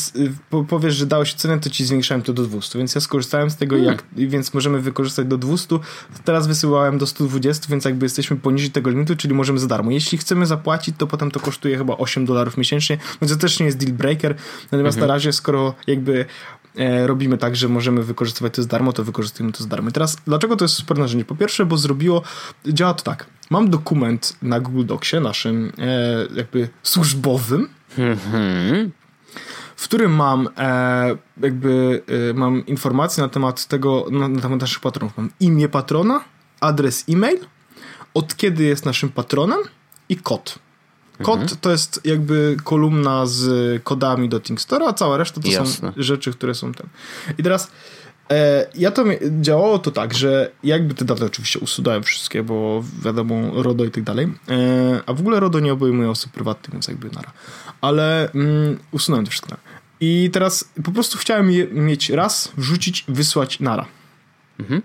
[0.67, 3.75] powiesz, że dałeś ocenę, to ci zwiększałem to do 200, więc ja skorzystałem z tego,
[3.75, 3.95] mhm.
[3.95, 5.79] jak, więc możemy wykorzystać do 200.
[6.23, 9.91] Teraz wysyłałem do 120, więc jakby jesteśmy poniżej tego limitu, czyli możemy za darmo.
[9.91, 13.65] Jeśli chcemy zapłacić, to potem to kosztuje chyba 8 dolarów miesięcznie, więc to też nie
[13.65, 14.35] jest deal breaker.
[14.71, 15.07] Natomiast mhm.
[15.07, 16.25] na razie, skoro jakby
[17.05, 19.89] robimy tak, że możemy wykorzystywać to z darmo, to wykorzystujemy to z darmo.
[19.89, 21.25] I teraz, dlaczego to jest super narzędzie?
[21.25, 22.21] Po pierwsze, bo zrobiło,
[22.65, 23.25] działa to tak.
[23.49, 28.91] Mam dokument na Google Docsie, naszym e, jakby służbowym, mhm.
[29.75, 34.79] w którym mam e, jakby e, mam informacje na temat tego, na, na temat naszych
[34.79, 35.17] patronów.
[35.17, 36.21] Mam imię patrona,
[36.59, 37.39] adres e-mail,
[38.13, 39.59] od kiedy jest naszym patronem
[40.09, 40.59] i kod.
[41.23, 41.57] Kod mhm.
[41.61, 45.91] to jest jakby kolumna z kodami do Thinkstore, a cała reszta to Jasne.
[45.91, 46.87] są rzeczy, które są tam.
[47.37, 47.71] I teraz
[48.29, 49.03] e, ja to
[49.41, 54.03] działało to tak, że jakby te daty oczywiście usuwałem wszystkie, bo wiadomo, RODO i tak
[54.03, 54.33] dalej.
[54.49, 57.31] E, a w ogóle RODO nie obejmuje osób prywatnych, więc jakby nara.
[57.81, 59.55] Ale mm, usunąłem to wszystko.
[59.99, 63.85] I teraz po prostu chciałem je mieć raz, wrzucić, wysłać nara.
[64.59, 64.81] Mhm.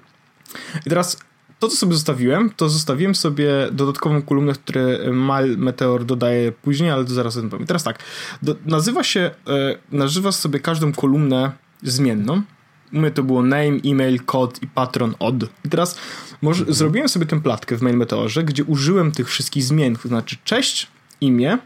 [0.86, 1.18] I teraz
[1.64, 7.04] to, co sobie zostawiłem, to zostawiłem sobie dodatkową kolumnę, które Mal Meteor dodaje później, ale
[7.04, 7.66] to zaraz o tym powiem.
[7.66, 7.98] Teraz tak,
[8.42, 12.42] do, nazywa się, e, nazywa sobie każdą kolumnę zmienną.
[12.92, 15.44] U mnie to było name, e-mail, kod i patron od.
[15.64, 15.98] I teraz
[16.42, 16.74] może, mhm.
[16.74, 20.88] zrobiłem sobie tę platkę w Mail Meteorze, gdzie użyłem tych wszystkich zmian, to znaczy cześć,
[21.20, 21.58] imię,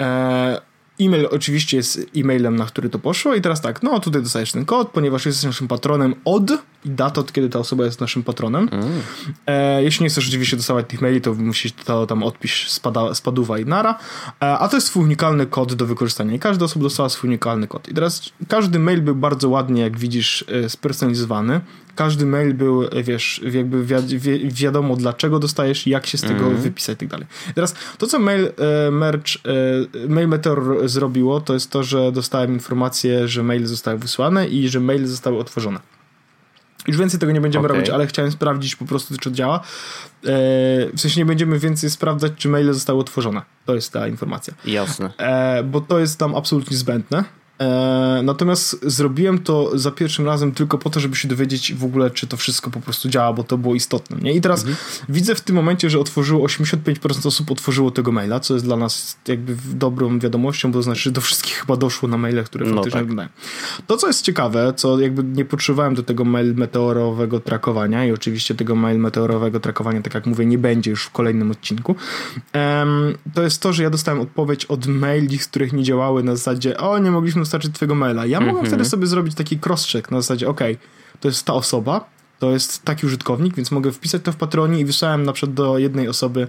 [0.00, 0.60] e,
[1.00, 4.64] E-mail oczywiście jest e-mailem, na który to poszło i teraz tak, no tutaj dostajesz ten
[4.64, 6.50] kod, ponieważ jesteś naszym patronem od
[6.86, 8.68] i data, od kiedy ta osoba jest naszym patronem.
[8.72, 8.88] Mm.
[9.46, 13.58] E, jeśli nie chcesz rzeczywiście dostawać tych maili, to musisz to tam odpisz spada, spaduwa
[13.58, 13.98] i nara.
[14.42, 17.66] E, a to jest swój unikalny kod do wykorzystania i każda osoba dostała swój unikalny
[17.68, 17.88] kod.
[17.88, 21.60] I teraz każdy mail był bardzo ładnie, jak widzisz, e, spersonalizowany
[21.96, 26.56] każdy mail był, wiesz, jakby wi wi wiadomo dlaczego dostajesz, jak się z tego mm.
[26.56, 27.26] wypisać i tak dalej.
[27.54, 28.52] Teraz to, co mail
[28.86, 29.36] e, merch,
[30.04, 34.68] e, mail Meteor zrobiło, to jest to, że dostałem informację, że maile zostały wysłane i
[34.68, 35.80] że maile zostały otworzone.
[36.86, 37.76] Już więcej tego nie będziemy okay.
[37.76, 39.56] robić, ale chciałem sprawdzić po prostu, czy to działa.
[39.56, 39.60] E,
[40.96, 43.42] w sensie nie będziemy więcej sprawdzać, czy maile zostały otworzone.
[43.64, 44.54] To jest ta informacja.
[44.64, 45.12] Jasne.
[45.18, 47.24] E, bo to jest tam absolutnie zbędne.
[47.60, 52.10] E, natomiast zrobiłem to za pierwszym razem tylko po to, żeby się dowiedzieć w ogóle,
[52.10, 54.16] czy to wszystko po prostu działa, bo to było istotne.
[54.22, 54.32] Nie?
[54.32, 54.76] I teraz mhm.
[55.08, 59.16] widzę w tym momencie, że otworzyło 85% osób otworzyło tego maila, co jest dla nas
[59.28, 62.74] jakby dobrą wiadomością, bo to znaczy, że do wszystkich chyba doszło na maile, które no
[62.74, 63.28] faktycznie no tak.
[63.86, 68.54] To, co jest ciekawe, co jakby nie potrzebowałem do tego mail meteorowego trakowania i oczywiście
[68.54, 71.96] tego mail meteorowego trakowania, tak jak mówię, nie będzie już w kolejnym odcinku,
[73.34, 76.78] to jest to, że ja dostałem odpowiedź od maili, z których nie działały na zasadzie,
[76.78, 78.26] o, nie mogliśmy dostarczyć twojego maila.
[78.26, 78.52] Ja mm -hmm.
[78.52, 80.60] mogłem wtedy sobie zrobić taki cross-check na zasadzie, ok,
[81.20, 84.84] to jest ta osoba, to jest taki użytkownik, więc mogę wpisać to w patronie i
[84.84, 86.48] wysłałem na przykład do jednej osoby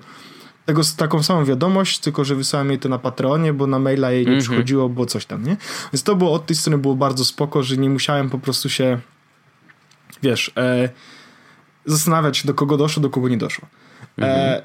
[0.66, 4.26] tego, taką samą wiadomość, tylko że wysłałem jej to na patronie, bo na maila jej
[4.26, 4.44] nie mm -hmm.
[4.44, 5.58] przychodziło, bo coś tam, nie?
[5.94, 9.00] Więc to było od tej strony było bardzo spoko, że nie musiałem po prostu się
[10.24, 10.90] wiesz, e,
[11.86, 13.68] zastanawiać, do kogo doszło, do kogo nie doszło.
[14.18, 14.34] Mm -hmm.
[14.34, 14.64] e, mhm.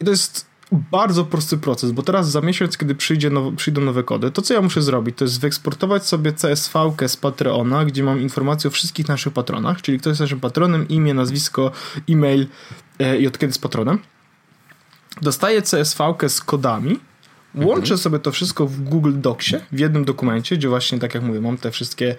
[0.00, 4.30] I to jest bardzo prosty proces, bo teraz za miesiąc, kiedy przyjdzie przyjdą nowe kody,
[4.30, 8.68] to co ja muszę zrobić, to jest wyeksportować sobie CSV-kę z Patreona, gdzie mam informacje
[8.68, 11.70] o wszystkich naszych patronach, czyli kto jest naszym patronem, imię, nazwisko,
[12.10, 12.46] e-mail
[12.98, 13.98] e, i od kiedy jest patronem.
[15.22, 17.00] Dostaję CSV-kę z kodami,
[17.54, 17.98] Łączę mhm.
[17.98, 21.56] sobie to wszystko w Google Docsie, w jednym dokumencie, gdzie właśnie, tak jak mówię, mam
[21.56, 22.16] te wszystkie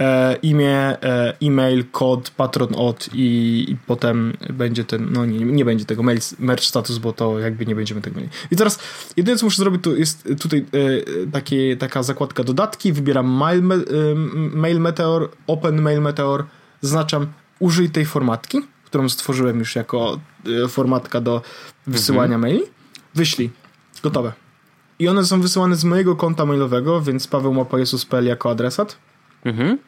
[0.00, 5.64] e, imię, e, e-mail, kod, patron od i, i, potem będzie ten, no nie, nie
[5.64, 8.30] będzie tego mail, merch status, bo to jakby nie będziemy tego mieli.
[8.50, 8.78] I teraz
[9.16, 13.74] jedyne, co muszę zrobić, to jest tutaj e, takie, taka zakładka dodatki, wybieram mail, me,
[13.74, 13.80] e,
[14.34, 16.44] mail Meteor, Open Mail Meteor,
[16.80, 17.26] zaznaczam
[17.58, 20.20] użyj tej formatki, którą stworzyłem już jako
[20.64, 21.42] e, formatka do
[21.86, 22.40] wysyłania mhm.
[22.40, 22.62] maili,
[23.14, 23.50] wyślij,
[24.02, 24.32] gotowe
[25.00, 28.96] i one są wysyłane z mojego konta mailowego, więc Paweł Mapojesus.pl jako adresat.
[29.44, 29.78] Mhm.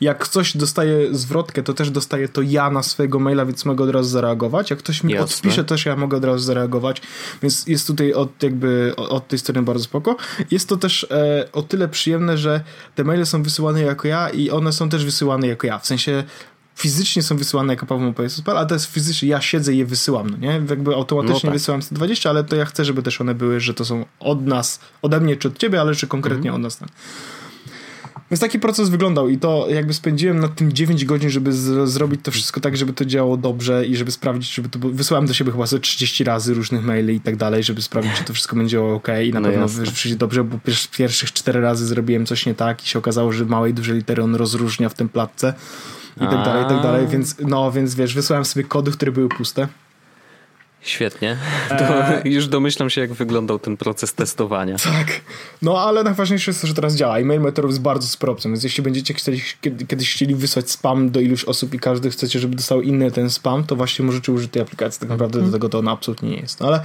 [0.00, 3.90] Jak coś dostaje zwrotkę, to też dostaję to ja na swojego maila, więc mogę od
[3.90, 4.70] razu zareagować.
[4.70, 5.24] Jak ktoś mi Jasne.
[5.24, 7.02] odpisze, też ja mogę od razu zareagować,
[7.42, 10.16] więc jest tutaj od, jakby od tej strony bardzo spoko.
[10.50, 12.60] Jest to też e, o tyle przyjemne, że
[12.94, 15.78] te maile są wysyłane jako ja i one są też wysyłane jako ja.
[15.78, 16.24] W sensie
[16.80, 20.30] fizycznie są wysyłane jako Paweł Mopajewski, ale to jest fizycznie, ja siedzę i je wysyłam,
[20.30, 20.62] no nie?
[20.68, 21.52] Jakby automatycznie no tak.
[21.52, 24.80] wysyłam 120, ale to ja chcę, żeby też one były, że to są od nas,
[25.02, 26.54] ode mnie czy od ciebie, ale czy konkretnie mhm.
[26.54, 26.78] od nas.
[26.78, 26.88] Tak.
[28.30, 32.20] Więc taki proces wyglądał i to jakby spędziłem nad tym 9 godzin, żeby z, zrobić
[32.22, 35.52] to wszystko tak, żeby to działało dobrze i żeby sprawdzić, żeby to wysłałem do siebie
[35.52, 39.08] chyba 30 razy różnych maili i tak dalej, żeby sprawdzić, czy to wszystko będzie ok
[39.24, 40.58] i na no pewno przyjdzie dobrze, bo
[40.96, 44.22] pierwszych 4 razy zrobiłem coś nie tak i się okazało, że małe i duże litery
[44.22, 45.54] on rozróżnia w tym platce
[46.16, 49.28] i tak dalej, i tak dalej, więc no, więc wiesz, wysłałem sobie kody, które były
[49.28, 49.68] puste.
[50.82, 51.36] Świetnie.
[51.68, 52.22] To e...
[52.28, 54.76] już domyślam się, jak wyglądał ten proces testowania.
[54.76, 55.20] Tak.
[55.62, 57.18] No ale najważniejsze jest to, że teraz działa.
[57.18, 59.40] E-mail Meteor jest bardzo spropcem, więc jeśli będziecie chcieli,
[59.88, 63.64] kiedyś chcieli wysłać spam do iluś osób i każdy chcecie, żeby dostał inny ten spam,
[63.64, 65.00] to właśnie możecie użyć tej aplikacji.
[65.00, 65.50] Tak naprawdę mm.
[65.50, 66.60] do tego to ona absolutnie nie jest.
[66.60, 66.82] No, ale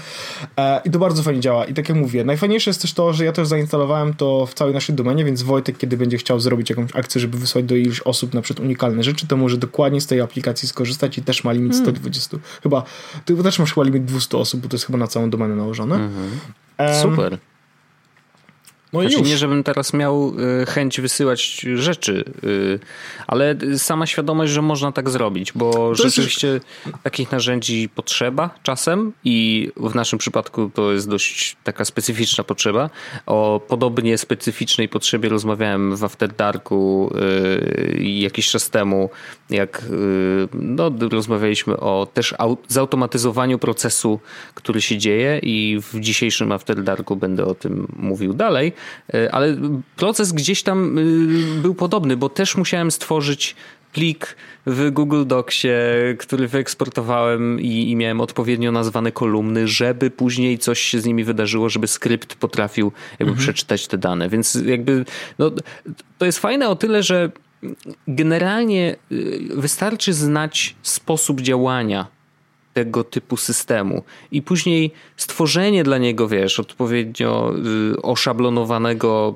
[0.58, 1.65] e, i to bardzo fajnie działa.
[1.65, 4.73] I tak jak mówię, najfajniejsze jest też to, że ja też zainstalowałem to w całej
[4.73, 8.34] naszej domenie, więc Wojtek, kiedy będzie chciał zrobić jakąś akcję, żeby wysłać do iluś osób
[8.34, 11.75] na przykład unikalne rzeczy, to może dokładnie z tej aplikacji skorzystać i też ma limit
[11.75, 12.38] 120.
[12.38, 12.47] Mm.
[12.63, 12.84] Chyba,
[13.25, 15.95] ty też masz chyba limit 200 osób, bo to jest chyba na całą domenę nałożone.
[15.95, 17.02] Mhm.
[17.02, 17.38] Super.
[18.95, 19.29] No znaczy, już.
[19.29, 22.79] nie, żebym teraz miał y, chęć wysyłać rzeczy, y,
[23.27, 26.65] ale sama świadomość, że można tak zrobić, bo to rzeczywiście jest...
[27.03, 32.89] takich narzędzi potrzeba czasem i w naszym przypadku to jest dość taka specyficzna potrzeba.
[33.25, 39.10] O podobnie specyficznej potrzebie rozmawiałem w After Darku y, jakiś czas temu,
[39.49, 39.81] jak
[40.53, 42.36] no, rozmawialiśmy o też
[42.67, 44.19] zautomatyzowaniu procesu,
[44.55, 48.73] który się dzieje i w dzisiejszym After Darku będę o tym mówił dalej.
[49.13, 49.58] E, ale
[49.95, 53.56] proces gdzieś tam y, był podobny, bo też musiałem stworzyć
[53.93, 55.67] plik w Google Docsie,
[56.19, 61.69] który wyeksportowałem i, i, miałem odpowiednio nazwane kolumny, żeby później coś się z nimi wydarzyło,
[61.69, 63.38] żeby skrypt potrafił jakby mhm.
[63.38, 64.30] przeczytać te dane.
[64.30, 65.06] Więc jakby
[65.39, 65.52] no,
[66.17, 67.32] to jest fajne o tyle, że
[68.08, 72.14] generalnie y, wystarczy znać sposób działania
[72.75, 74.03] tego typu systemu.
[74.31, 77.53] I później stworzenie dla niego, wiesz, odpowiednio
[77.93, 79.35] y, oszablonowanego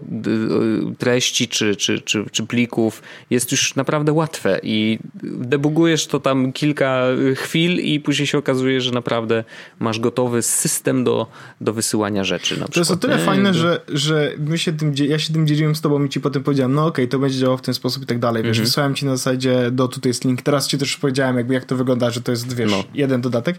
[0.92, 6.54] y, treści czy, czy, czy, czy plików jest już naprawdę łatwe i debugujesz to tam
[6.54, 7.04] kilka
[7.36, 9.44] chwil i później się okazuje, że naprawdę
[9.80, 11.28] masz gotowy system do,
[11.62, 12.56] do wysyłania rzeczy.
[12.56, 12.78] To przykład.
[12.78, 13.24] jest o tyle nie?
[13.24, 16.44] fajne, że, że my się tym, ja się tym dzieliłem z tobą i ci potem
[16.44, 18.44] powiedziałem, no okej, okay, to będzie działało w ten sposób i tak dalej.
[18.44, 18.66] Wiesz, mhm.
[18.66, 20.42] wysłałem ci na zasadzie, do tutaj jest link.
[20.42, 22.84] Teraz ci też powiedziałem, jakby jak to wygląda, że to jest, wiesz, no.
[22.94, 23.58] jeden dodatek.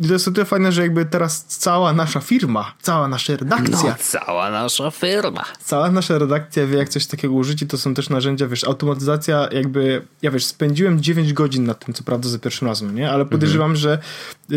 [0.00, 3.90] I to jest tyle fajne, że jakby teraz cała nasza firma, cała nasza redakcja.
[3.90, 5.44] No, cała nasza firma.
[5.64, 9.48] Cała nasza redakcja wie, jak coś takiego użyć i to są też narzędzia, wiesz, automatyzacja
[9.52, 13.10] jakby, ja wiesz, spędziłem 9 godzin nad tym, co prawda za pierwszym razem, nie?
[13.10, 13.76] Ale podejrzewam, mhm.
[13.80, 13.98] że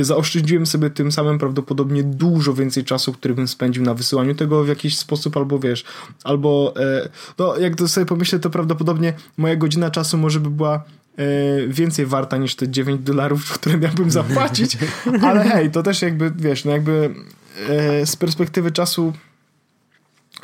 [0.04, 4.68] zaoszczędziłem sobie tym samym prawdopodobnie dużo więcej czasu, który bym spędził na wysyłaniu tego w
[4.68, 5.84] jakiś sposób, albo wiesz,
[6.24, 10.84] albo e, no jak to sobie pomyślę, to prawdopodobnie moja godzina czasu może by była
[11.68, 14.78] więcej warta niż te 9 dolarów, które miałbym zapłacić,
[15.22, 17.10] ale hej, to też jakby, wiesz, no jakby
[17.70, 19.14] e, z perspektywy czasu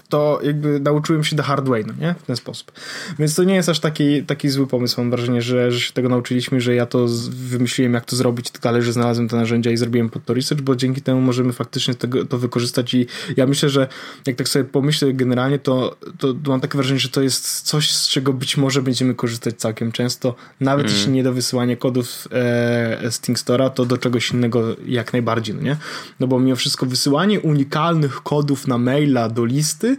[0.10, 2.16] to jakby nauczyłem się the hard way, no nie?
[2.20, 2.72] W ten sposób.
[3.20, 6.10] Więc to nie jest aż taki, taki zły pomysł, mam wrażenie, że, że się tego
[6.10, 9.78] nauczyliśmy, że ja to wymyśliłem, jak to zrobić tak dalej, że znalazłem te narzędzia i
[9.78, 13.70] zrobiłem pod to research, bo dzięki temu możemy faktycznie tego, to wykorzystać i ja myślę,
[13.70, 13.88] że
[14.28, 17.92] jak tak sobie pomyślę generalnie, to, to, to mam takie wrażenie, że to jest coś,
[17.92, 20.98] z czego być może będziemy korzystać całkiem często, nawet mm.
[20.98, 25.62] jeśli nie do wysyłania kodów e, z Thingstora, to do czegoś innego jak najbardziej, no
[25.62, 25.78] nie?
[26.20, 29.95] No bo mimo wszystko wysyłanie unikalnych kodów na maila do listy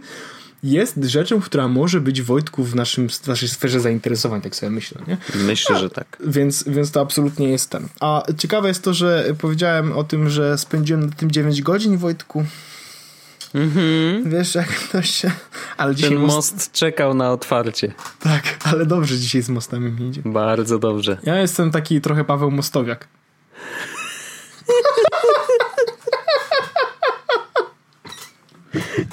[0.63, 5.01] jest rzeczą, która może być Wojtku w, naszym, w naszej sferze zainteresowań, tak sobie myślę.
[5.07, 5.17] Nie?
[5.35, 6.17] Myślę, A, że tak.
[6.27, 7.87] Więc, więc to absolutnie jest ten.
[7.99, 12.45] A ciekawe jest to, że powiedziałem o tym, że spędziłem na tym 9 godzin, Wojtku.
[13.53, 14.29] Mhm.
[14.29, 15.31] Wiesz, jak ktoś się...
[15.77, 16.53] Ale dzisiaj Ten most...
[16.53, 17.93] most czekał na otwarcie.
[18.19, 20.21] Tak, ale dobrze dzisiaj z mostami mi idzie.
[20.25, 21.17] Bardzo dobrze.
[21.23, 23.07] Ja jestem taki trochę Paweł Mostowiak.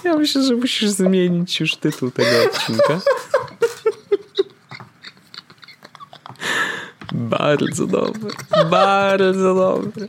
[0.05, 3.01] Ja myślę, że musisz zmienić już tytuł tego odcinka.
[7.13, 8.31] Bardzo dobry.
[8.71, 10.09] Bardzo dobry.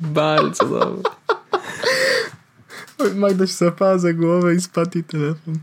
[0.00, 1.02] Bardzo dobry.
[3.14, 5.58] Magda się zapała za głowę i spadł jej telefon.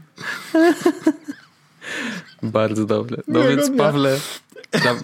[2.44, 3.18] Bardzo dobre.
[3.28, 4.20] No nie, więc Pawle,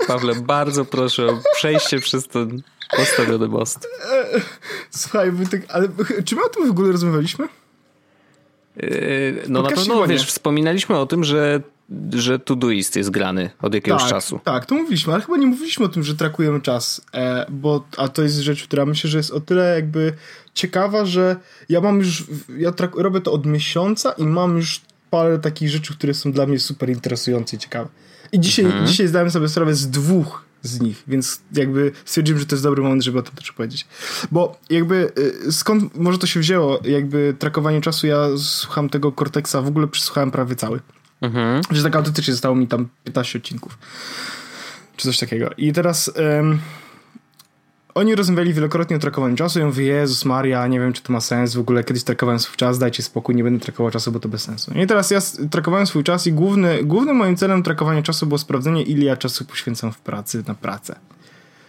[0.07, 2.61] Pawle, bardzo proszę o przejście przez ten
[2.97, 3.87] postawiony most.
[4.89, 5.31] Słuchaj,
[5.69, 5.87] ale
[6.25, 7.47] czy my o tym w ogóle rozmawialiśmy?
[8.77, 11.61] Yy, no na pewno, wiesz, wspominaliśmy o tym, że
[12.13, 14.39] że Todoist jest grany od jakiegoś tak, czasu.
[14.43, 18.07] Tak, to mówiliśmy, ale chyba nie mówiliśmy o tym, że trakujemy czas, e, bo, a
[18.07, 20.13] to jest rzecz, która myślę, że jest o tyle jakby
[20.53, 21.35] ciekawa, że
[21.69, 22.23] ja mam już,
[22.57, 26.45] ja trak, robię to od miesiąca i mam już parę takich rzeczy, które są dla
[26.45, 27.89] mnie super interesujące i ciekawe.
[28.31, 28.87] I dzisiaj, mhm.
[28.87, 32.83] dzisiaj zdałem sobie sprawę z dwóch z nich, więc jakby stwierdziłem, że to jest dobry
[32.83, 33.87] moment, żeby o tym też powiedzieć.
[34.31, 35.11] Bo jakby
[35.47, 39.87] y, skąd może to się wzięło, jakby trakowanie czasu, ja słucham tego Cortexa, w ogóle
[39.87, 40.79] przysłuchałem prawie cały.
[41.21, 41.61] Mhm.
[41.71, 43.77] Że tak autentycznie zostało mi tam 15 odcinków.
[44.97, 45.49] Czy coś takiego.
[45.57, 46.11] I teraz...
[46.37, 46.59] Um,
[47.95, 49.59] oni rozmawiali wielokrotnie o trakowaniu czasu.
[49.59, 51.55] Ja mówię, Jezus Maria, nie wiem, czy to ma sens.
[51.55, 54.41] W ogóle kiedyś trakowałem swój czas, dajcie spokój, nie będę trakował czasu, bo to bez
[54.41, 54.71] sensu.
[54.73, 55.19] I teraz ja
[55.51, 59.45] trakowałem swój czas i główny, głównym moim celem trakowania czasu było sprawdzenie, ile ja czasu
[59.45, 60.95] poświęcam w pracy na pracę.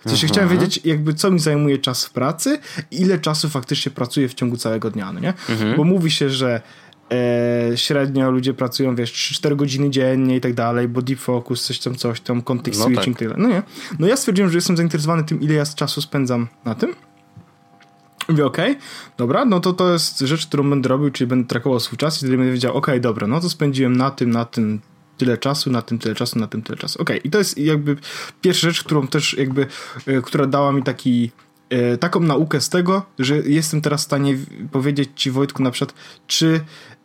[0.07, 2.59] W sensie chciałem wiedzieć, jakby co mi zajmuje czas w pracy,
[2.91, 5.35] ile czasu faktycznie pracuję w ciągu całego dnia, no nie?
[5.49, 5.77] Mhm.
[5.77, 6.61] Bo mówi się, że
[7.73, 11.79] e, średnio ludzie pracują, wiesz, 3-4 godziny dziennie i tak dalej, bo deep focus, coś
[11.79, 13.37] tam, coś tam, context no switching, tak.
[13.37, 13.63] no nie.
[13.99, 16.95] No ja stwierdziłem, że jestem zainteresowany tym, ile ja czasu spędzam na tym.
[18.29, 18.83] Mówię, okej, okay,
[19.17, 22.19] dobra, no to to jest rzecz, którą będę robił, czyli będę trakował swój czas i
[22.19, 24.81] wtedy będę wiedział, okej, okay, dobra, no to spędziłem na tym, na tym
[25.19, 27.03] tyle czasu, na tym tyle czasu, na tym tyle czasu.
[27.03, 27.29] Okej, okay.
[27.29, 27.97] i to jest jakby
[28.41, 29.67] pierwsza rzecz, którą też jakby,
[30.07, 31.31] e, która dała mi taki
[32.01, 34.37] taką naukę z tego, że jestem teraz w stanie
[34.73, 36.61] powiedzieć ci Wojtku na przykład, czy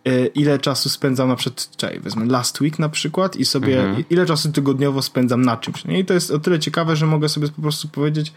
[0.06, 4.04] e, ile czasu spędzam na przykład, czekaj, wezmę last week na przykład i sobie mhm.
[4.10, 5.86] ile czasu tygodniowo spędzam na czymś.
[5.86, 6.00] Nie?
[6.00, 8.34] I to jest o tyle ciekawe, że mogę sobie po prostu powiedzieć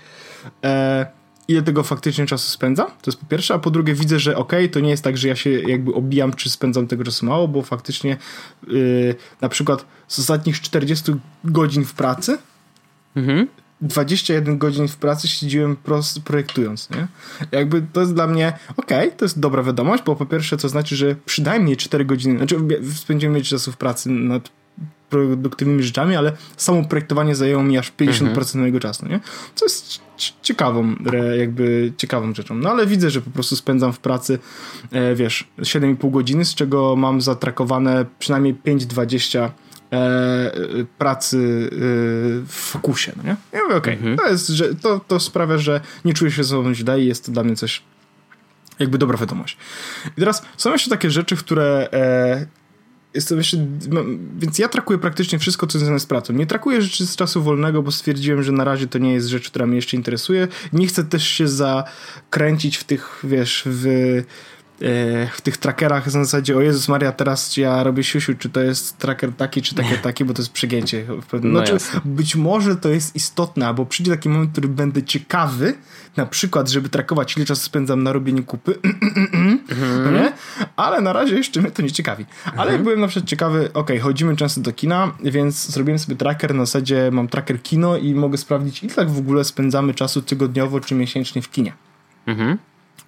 [0.65, 1.07] e,
[1.49, 4.65] ile tego faktycznie czasu spędzam, to jest po pierwsze, a po drugie widzę, że okej,
[4.65, 7.49] okay, to nie jest tak, że ja się jakby obijam, czy spędzam tego czasu mało,
[7.49, 8.17] bo faktycznie
[8.67, 11.13] yy, na przykład z ostatnich 40
[11.45, 12.39] godzin w pracy
[13.17, 13.49] mhm.
[13.83, 17.07] 21 godzin w pracy siedziłem prost, projektując, nie?
[17.53, 20.69] Jakby to jest dla mnie, okej, okay, to jest dobra wiadomość, bo po pierwsze to
[20.69, 22.57] znaczy, że przynajmniej 4 godziny, znaczy
[22.95, 24.51] spędziłem mieć czasu w pracy nad
[25.11, 28.47] produktywnymi rzeczami, ale samo projektowanie zajęło mi aż 50% mhm.
[28.55, 29.21] mojego czasu, nie?
[29.55, 30.01] Co jest
[30.43, 30.95] ciekawą,
[31.39, 32.55] jakby ciekawą rzeczą.
[32.55, 34.39] No ale widzę, że po prostu spędzam w pracy,
[34.93, 39.51] e, wiesz, 7,5 godziny, z czego mam zatrakowane przynajmniej 5,20
[39.93, 40.53] e,
[40.99, 41.77] pracy e,
[42.47, 43.37] w fokusie, no nie?
[43.53, 44.17] Ja mówię, okej, okay, mhm.
[44.17, 47.27] to, jest, że, to, to sprawia, że nie czuję się ze sobą źle i jest
[47.27, 47.83] to dla mnie coś
[48.79, 49.57] jakby dobra wiadomość.
[50.17, 52.47] I teraz są jeszcze takie rzeczy, które e,
[53.15, 53.57] Jestem jeszcze,
[54.39, 56.33] więc ja trakuję praktycznie wszystko, co związane z pracą.
[56.33, 59.51] Nie trakuję rzeczy z czasu wolnego, bo stwierdziłem, że na razie to nie jest rzecz,
[59.51, 60.49] która mnie jeszcze interesuje.
[60.73, 64.23] Nie chcę też się zakręcić w tych, wiesz, w
[65.33, 68.99] w tych trackerach w zasadzie, o Jezus Maria, teraz ja robię siusiu, czy to jest
[68.99, 71.05] tracker taki, czy takie, taki, bo to jest przegięcie.
[71.43, 75.75] No znaczy, być może to jest istotne, albo przyjdzie taki moment, w którym będę ciekawy,
[76.17, 78.75] na przykład, żeby trakować, ile czasu spędzam na robieniu kupy,
[79.71, 80.15] mhm.
[80.15, 80.33] nie?
[80.77, 82.27] ale na razie jeszcze mnie to nie ciekawi.
[82.45, 82.73] Ale mhm.
[82.73, 86.67] jak byłem na przykład ciekawy, ok, chodzimy często do kina, więc zrobiłem sobie tracker, na
[86.67, 90.95] zasadzie mam tracker kino i mogę sprawdzić, ile tak w ogóle spędzamy czasu tygodniowo czy
[90.95, 91.73] miesięcznie w kinie.
[92.27, 92.59] Mhm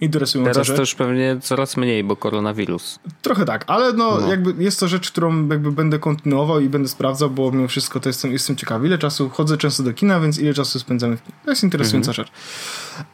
[0.01, 0.77] interesująca Teraz rzecz.
[0.77, 2.99] też pewnie coraz mniej, bo koronawirus.
[3.23, 6.89] Trochę tak, ale no, no, jakby jest to rzecz, którą jakby będę kontynuował i będę
[6.89, 8.87] sprawdzał, bo mimo wszystko to jestem, jestem ciekawy.
[8.87, 11.39] Ile czasu chodzę często do kina, więc ile czasu spędzamy w kinie.
[11.45, 12.27] To jest interesująca mhm.
[12.27, 12.33] rzecz.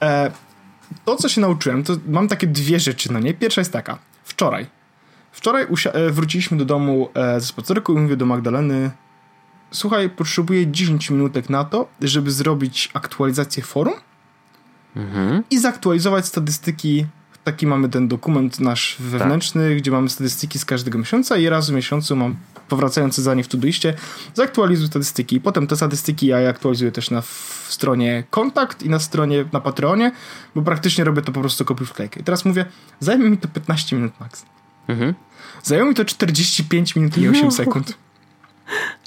[0.03, 0.31] E,
[1.05, 3.35] to, co się nauczyłem, to mam takie dwie rzeczy na niej.
[3.35, 3.99] Pierwsza jest taka.
[4.25, 4.67] Wczoraj.
[5.33, 8.91] Wczoraj e, wróciliśmy do domu e, ze spacerku i mówię do Magdaleny
[9.71, 13.95] słuchaj, potrzebuję 10 minutek na to, żeby zrobić aktualizację forum
[14.97, 15.45] mhm.
[15.51, 17.07] i zaktualizować statystyki.
[17.45, 19.79] Taki mamy ten dokument nasz wewnętrzny, tak.
[19.79, 22.37] gdzie mamy statystyki z każdego miesiąca i raz w miesiącu mam
[22.69, 23.95] powracające za nie w Todoiście,
[24.35, 25.37] zaktualizuj statystyki.
[25.37, 29.61] I potem te statystyki ja aktualizuję też na w stronie kontakt i na stronie na
[29.61, 30.13] Patreonie,
[30.55, 32.21] bo praktycznie robię to po prostu kopiuj wklejkę.
[32.21, 32.65] I teraz mówię,
[33.01, 34.45] zajmie mi to 15 minut max.
[34.89, 35.15] Mhm.
[35.63, 37.51] Zajęło mi to 45 minut i 8 no.
[37.63, 37.95] sekund.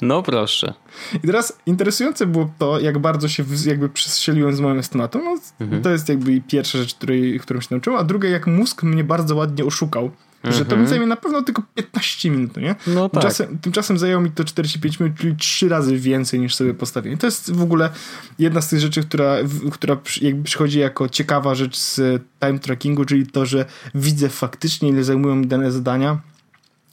[0.02, 0.74] No proszę.
[1.14, 5.20] I teraz interesujące było to, jak bardzo się jakby przestrzeliłem z moją estymatu.
[5.24, 5.82] No, mhm.
[5.82, 9.36] To jest jakby pierwsza rzecz, której, którą się nauczyłem, a druga, jak mózg mnie bardzo
[9.36, 10.10] ładnie oszukał.
[10.44, 10.58] Mhm.
[10.58, 10.88] Że to mi mhm.
[10.88, 12.74] zajmie na pewno tylko 15 minut, nie?
[12.86, 13.22] No tak.
[13.22, 17.18] tymczasem, tymczasem zajęło mi to 45 minut, czyli 3 razy więcej niż sobie postawiłem.
[17.18, 17.90] To jest w ogóle
[18.38, 19.36] jedna z tych rzeczy, która,
[19.72, 23.64] która jakby przychodzi jako ciekawa rzecz z time trackingu, czyli to, że
[23.94, 26.18] widzę faktycznie, ile zajmują mi dane zadania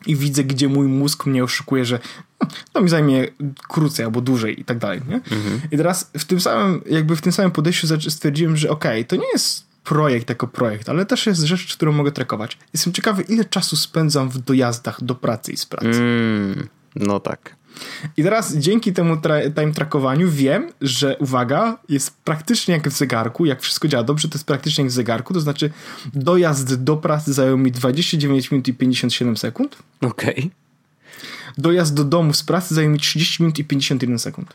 [0.06, 2.00] i widzę, gdzie mój mózg mnie oszukuje, że
[2.42, 3.28] no, to mi zajmie
[3.68, 5.02] krócej albo dłużej i tak dalej.
[5.08, 5.16] Nie?
[5.16, 5.62] Mhm.
[5.72, 9.16] I teraz w tym samym, jakby w tym samym podejściu stwierdziłem, że okej, okay, to
[9.16, 12.58] nie jest projekt jako projekt, ale też jest rzecz, którą mogę trakować.
[12.74, 15.88] Jestem ciekawy, ile czasu spędzam w dojazdach do pracy i z pracy.
[15.88, 17.56] Mm, no tak.
[18.18, 23.46] I teraz dzięki temu tra- time trackowaniu wiem, że uwaga, jest praktycznie jak w zegarku,
[23.46, 25.72] jak wszystko działa dobrze, to jest praktycznie jak w zegarku, to znaczy
[26.14, 29.78] dojazd do pracy zajął mi 29 minut i 57 sekund.
[30.02, 30.38] Okej.
[30.38, 30.50] Okay.
[31.58, 34.54] Dojazd do domu z pracy zajął mi 30 minut i 51 sekund.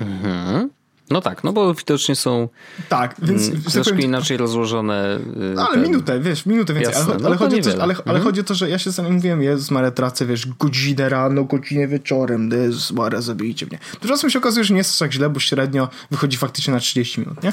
[0.00, 0.70] Mhm.
[1.10, 2.48] No tak, no bo widocznie są
[2.88, 5.16] tak, więc mm, troszkę powiem, inaczej rozłożone.
[5.16, 5.82] Y, no, ale ten...
[5.82, 6.92] minutę, wiesz, minutę więcej.
[6.92, 8.22] Jasne, ale, no ale, chodzi to, ale, ale mhm.
[8.22, 11.88] chodzi o to, że ja się sam mówiłem, Jezus Maria, tracę, wiesz, godzinę rano, godzinę
[11.88, 13.78] wieczorem, Jezus Maria, zabijcie mnie.
[14.00, 17.42] Tymczasem się okazuje, że nie jest tak źle, bo średnio wychodzi faktycznie na 30 minut,
[17.42, 17.52] nie?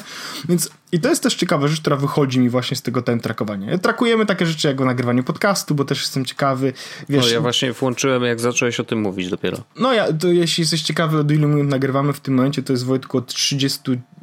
[0.50, 3.78] Więc i to jest też ciekawa rzecz, która wychodzi mi właśnie z tego time trackowania.
[3.78, 6.74] Trakujemy takie rzeczy jak nagrywanie podcastu, bo też jestem ciekawy.
[7.10, 9.58] Wiesz, no ja właśnie włączyłem, jak zacząłeś o tym mówić dopiero.
[9.80, 12.86] No ja, to jeśli jesteś ciekawy, od ilu minut nagrywamy w tym momencie, to jest
[12.86, 13.80] Wojtku od 30,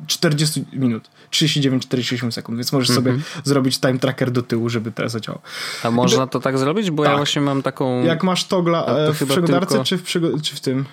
[0.06, 1.10] 40 minut.
[1.30, 3.42] 39-48 sekund, więc możesz sobie mhm.
[3.44, 5.42] zrobić time tracker do tyłu, żeby to zadziałało.
[5.82, 6.90] A można to tak zrobić?
[6.90, 7.12] Bo tak.
[7.12, 8.02] ja właśnie mam taką...
[8.02, 9.84] Jak masz togla to w przeglądarce tylko...
[9.84, 10.04] czy, w
[10.42, 10.84] czy w tym?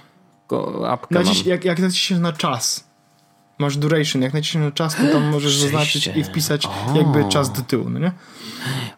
[0.88, 2.88] Apkę Naciś, jak, jak naciśniesz na czas,
[3.60, 6.72] masz duration, jak naciśniesz na czas, to tam możesz zaznaczyć i wpisać o.
[6.96, 8.12] jakby czas do tyłu, no nie?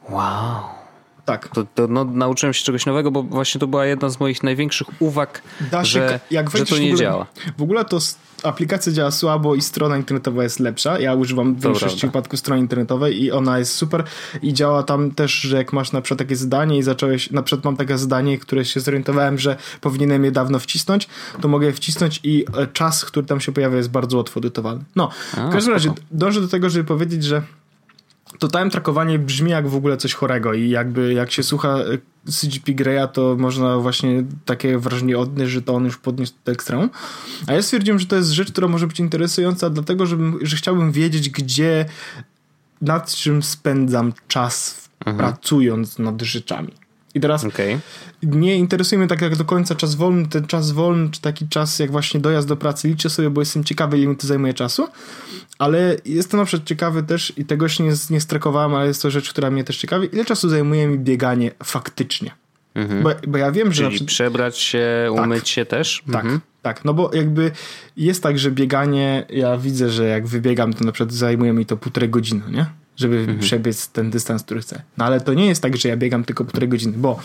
[0.10, 0.81] Wow.
[1.26, 1.48] Tak.
[1.48, 4.88] To, to no, nauczyłem się czegoś nowego, bo właśnie to była jedna z moich największych
[5.02, 5.42] uwag,
[5.72, 7.28] da się, że, jak że to nie w ogóle, działa.
[7.58, 8.00] W ogóle to
[8.44, 11.00] aplikacja działa słabo i strona internetowa jest lepsza.
[11.00, 14.04] Ja używam w większości wypadków strony internetowej i ona jest super
[14.42, 17.66] i działa tam też, że jak masz na przykład takie zadanie i zacząłeś, na przykład
[17.66, 21.08] mam takie zadanie, które się zorientowałem, że powinienem je dawno wcisnąć,
[21.42, 24.84] to mogę je wcisnąć i e, czas, który tam się pojawia jest bardzo łatwo edytowalny.
[24.96, 27.42] No, w każdym razie dążę do tego, żeby powiedzieć, że
[28.40, 32.32] to time trackowanie brzmi jak w ogóle coś chorego i jakby jak się słucha e,
[32.32, 36.90] CGP Greya, to można właśnie takie wrażenie odnieść, że to on już podniósł do ekstremum.
[37.48, 40.92] A ja stwierdziłem, że to jest rzecz, która może być interesująca, dlatego żebym, że chciałbym
[40.92, 41.86] wiedzieć, gdzie,
[42.82, 45.18] nad czym spędzam czas mhm.
[45.18, 46.81] pracując nad rzeczami.
[47.16, 47.80] I teraz okay.
[48.24, 51.80] nie interesuje mnie tak jak do końca czas wolny, ten czas wolny, czy taki czas
[51.80, 54.88] jak właśnie dojazd do pracy liczę sobie, bo jestem ciekawy, ile mi to zajmuje czasu,
[55.60, 59.12] ale jestem na przykład ciekawy też i tego jeszcze nie, nie strekowałem, ale jest to
[59.12, 62.32] rzecz, która mnie też ciekawi, ile czasu zajmuje mi bieganie faktycznie.
[62.76, 63.04] Mhm.
[63.04, 63.84] Bo, bo, ja wiem, że.
[63.84, 64.08] Czyli przykład...
[64.08, 65.26] przebrać się, tak.
[65.26, 66.04] umyć tak, się też?
[66.12, 66.42] Tak, mhm.
[66.62, 66.86] tak.
[66.86, 67.52] No bo jakby
[67.98, 71.78] jest tak, że bieganie, ja widzę, że jak wybiegam, to na przykład zajmuje mi to
[71.78, 72.66] półtorej godziny, nie?
[72.96, 73.40] Żeby mhm.
[73.40, 74.82] przebiec ten dystans, który chcę.
[74.98, 77.20] No ale to nie jest tak, że ja biegam tylko półtorej godziny, bo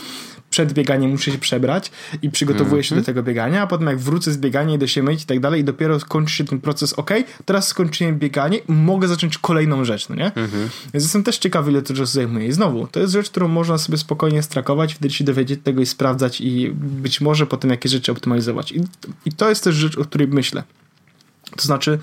[0.51, 1.91] przed bieganiem muszę się przebrać
[2.23, 2.87] i przygotowuję -hmm.
[2.87, 3.05] się do mhm.
[3.05, 5.65] tego biegania, a potem jak wrócę z biegania, idę się myć i tak dalej i
[5.65, 7.11] dopiero skończy się ten proces, ok,
[7.45, 10.31] teraz skończyłem bieganie mogę zacząć kolejną rzecz, no nie?
[10.31, 10.69] -hmm.
[10.95, 12.47] Więc jestem też ciekawy, ile to czasu zajmuje.
[12.47, 15.87] I znowu, to jest rzecz, którą można sobie spokojnie strakować, wtedy się dowiedzieć tego i
[15.87, 18.73] sprawdzać i być może potem jakieś rzeczy optymalizować.
[18.73, 18.81] I,
[19.25, 20.63] i to jest też rzecz, o której myślę.
[21.57, 21.99] To znaczy,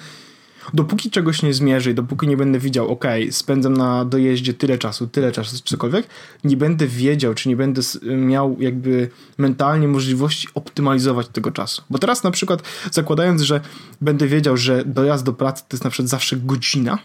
[0.74, 5.08] dopóki czegoś nie zmierzę i dopóki nie będę widział, ok, spędzam na dojeździe tyle czasu,
[5.08, 6.08] tyle czasu, czy cokolwiek,
[6.44, 7.82] nie będę wiedział, czy nie będę
[8.18, 11.82] miał jakby mentalnie możliwości optymalizować tego czasu.
[11.90, 13.62] Bo teraz na przykład zakładając, że
[14.02, 17.00] będę wiedział, że dojazd do pracy to jest na przykład zawsze godzina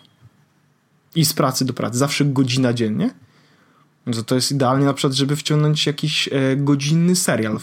[1.15, 3.11] i z pracy do pracy zawsze godzina dziennie,
[4.09, 7.59] no to to jest idealnie na przykład, żeby wciągnąć jakiś e, godzinny serial.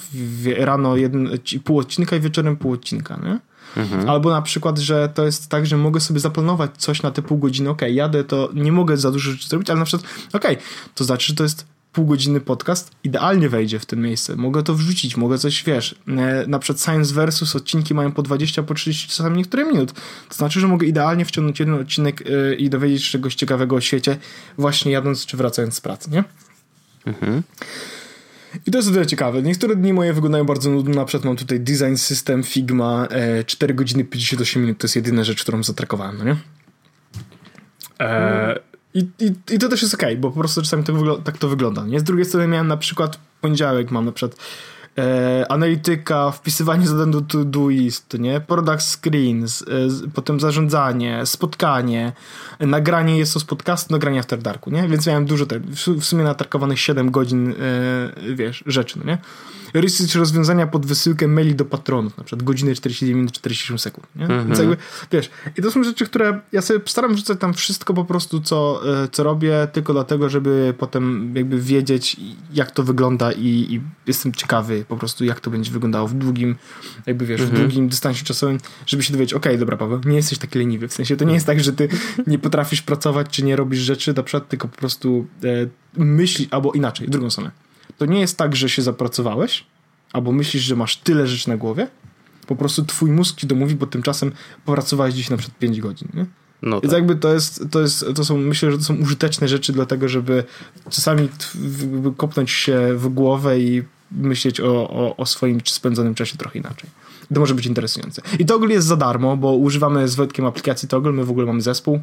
[0.57, 1.29] Rano jeden,
[1.63, 3.39] pół odcinka i wieczorem pół odcinka, nie?
[3.77, 4.09] Mhm.
[4.09, 7.37] Albo na przykład, że to jest tak, że mogę sobie zaplanować coś na te pół
[7.37, 10.45] godziny, ok, jadę, to nie mogę za dużo rzeczy zrobić, ale na przykład, ok,
[10.95, 11.65] to znaczy, że to jest
[11.95, 14.35] pół godziny podcast, idealnie wejdzie w tym miejsce.
[14.35, 18.63] Mogę to wrzucić, mogę coś, wiesz, e, na przykład Science Versus odcinki mają po 20,
[18.63, 19.91] po 30 czasami niektóre minut.
[20.29, 23.81] To znaczy, że mogę idealnie wciągnąć jeden odcinek e, i dowiedzieć się czegoś ciekawego o
[23.81, 24.17] świecie,
[24.57, 26.23] właśnie jadąc czy wracając z pracy, nie?
[27.05, 27.43] Mhm.
[28.67, 29.41] I to jest o tyle ciekawe.
[29.41, 30.95] Niektóre dni moje wyglądają bardzo nudno.
[30.95, 34.77] Na przykład mam tutaj design system Figma, e, 4 godziny 58 minut.
[34.77, 36.35] To jest jedyna rzecz, którą zatrakowałem, no nie?
[37.99, 38.59] E,
[38.93, 41.85] i, i, I to też jest ok, bo po prostu czasami to tak to wygląda.
[41.85, 41.99] Nie?
[41.99, 44.41] Z drugiej strony miałem na przykład poniedziałek, mam na przykład
[44.97, 48.41] e, analityka, wpisywanie zadań do Todoist, nie?
[48.41, 49.65] Product screens, e,
[50.13, 52.13] potem zarządzanie, spotkanie,
[52.59, 54.87] nagranie jest to z podcastu, nagranie After Darku, nie?
[54.87, 55.45] Więc miałem dużo,
[55.97, 57.55] w sumie natarkowanych 7 godzin, e,
[58.35, 59.17] wiesz, rzeczy, no nie?
[59.81, 64.23] Research rozwiązania pod wysyłkę maili do patronów, na przykład godziny 49 minut 47 sekund, nie?
[64.23, 64.47] Mhm.
[64.47, 64.77] Więc jakby,
[65.11, 68.81] wiesz, i to są rzeczy, które ja sobie staram wrzucać tam wszystko po prostu, co,
[69.03, 72.17] e, co robię, tylko dlatego, żeby potem jakby wiedzieć,
[72.53, 76.55] jak to wygląda i, i jestem ciekawy po prostu, jak to będzie wyglądało w długim,
[77.05, 77.59] jakby wiesz, mhm.
[77.59, 80.87] w długim dystansie czasowym, żeby się dowiedzieć, okej, okay, dobra Paweł, nie jesteś taki leniwy,
[80.87, 81.89] w sensie to nie jest tak, że ty
[82.27, 85.47] nie potrafisz pracować, czy nie robisz rzeczy, na przykład tylko po prostu e,
[85.97, 87.64] myśli, albo inaczej, drugą stronę
[87.97, 89.63] to nie jest tak, że się zapracowałeś,
[90.13, 91.87] albo myślisz, że masz tyle rzeczy na głowie,
[92.47, 94.31] po prostu twój mózg ci domówi, bo tymczasem
[94.65, 96.25] popracowałeś dziś na przykład 5 godzin, nie?
[96.61, 96.99] No Więc tak.
[96.99, 100.43] jakby to jest, to jest, to są, myślę, że to są użyteczne rzeczy dlatego, żeby
[100.89, 101.29] czasami
[102.17, 106.89] kopnąć się w głowę i myśleć o, o, o swoim spędzonym czasie trochę inaczej.
[107.33, 108.21] To może być interesujące.
[108.39, 111.61] I Toggle jest za darmo, bo używamy z Wojtkiem aplikacji Toggle, my w ogóle mamy
[111.61, 111.99] zespół,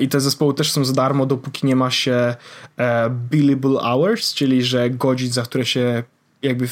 [0.00, 2.34] i te zespoły też są za darmo, dopóki nie ma się
[2.76, 6.02] e, billable hours, czyli że godzin, za które się
[6.42, 6.68] jakby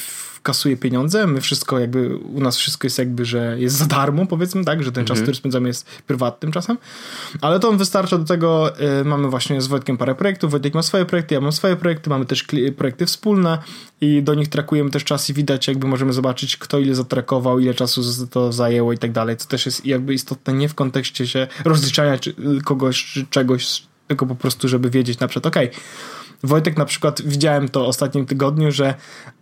[0.48, 4.64] kasuje pieniądze, my wszystko jakby, u nas wszystko jest jakby, że jest za darmo powiedzmy,
[4.64, 5.24] tak, że ten czas, mhm.
[5.24, 6.78] który spędzamy jest prywatnym czasem,
[7.40, 10.82] ale to on wystarcza do tego, y, mamy właśnie z Wojtkiem parę projektów, Wojtek ma
[10.82, 12.46] swoje projekty, ja mam swoje projekty, mamy też
[12.76, 13.58] projekty wspólne
[14.00, 17.74] i do nich trakujemy też czas i widać jakby możemy zobaczyć, kto ile zatrakował, ile
[17.74, 21.46] czasu to zajęło i tak dalej, co też jest jakby istotne nie w kontekście się
[21.64, 22.34] rozliczania czy,
[22.64, 25.80] kogoś czy czegoś, tylko po prostu, żeby wiedzieć na przykład, okej, okay,
[26.42, 28.94] Wojtek na przykład, widziałem to ostatnim tygodniu, że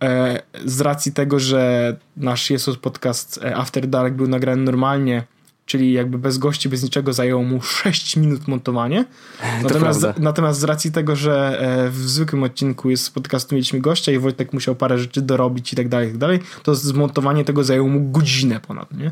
[0.03, 5.23] e, z racji tego, że nasz Jesus podcast e, After Dark był nagrany normalnie,
[5.65, 9.05] czyli jakby bez gości, bez niczego zajęło mu 6 minut montowanie.
[9.63, 14.11] Natomiast, natomiast z racji tego, że e, w zwykłym odcinku jest z podcastu mieliśmy gościa
[14.11, 17.63] i Wojtek musiał parę rzeczy dorobić i tak dalej, i tak dalej, to zmontowanie tego
[17.63, 19.11] zajęło mu godzinę ponad, nie?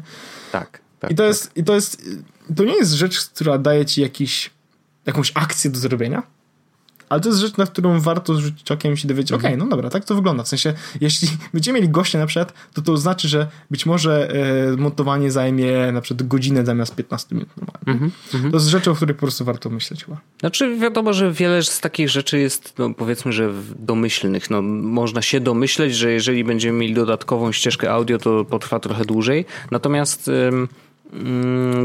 [0.52, 0.82] Tak.
[1.00, 1.12] tak.
[1.12, 1.28] I to, tak.
[1.28, 2.02] Jest, I to jest,
[2.56, 4.50] to nie jest rzecz, która daje ci jakiś,
[5.06, 6.24] jakąś akcję do zrobienia,
[7.10, 9.42] ale to jest rzecz, na którą warto zrzucić okiem i się dowiedzieć, mhm.
[9.42, 10.44] okej, okay, no dobra, tak to wygląda.
[10.44, 14.30] W sensie, jeśli będziemy mieli gościa na przykład, to to znaczy, że być może
[14.74, 17.50] e, montowanie zajmie na przykład godzinę zamiast 15 minut.
[17.86, 18.12] Mhm.
[18.34, 18.52] Mhm.
[18.52, 20.18] To jest rzecz, o której po prostu warto myśleć chyba.
[20.40, 24.50] Znaczy wiadomo, że wiele z takich rzeczy jest, no, powiedzmy, że domyślnych.
[24.50, 29.46] No, można się domyśleć, że jeżeli będziemy mieli dodatkową ścieżkę audio, to potrwa trochę dłużej.
[29.72, 30.32] Natomiast...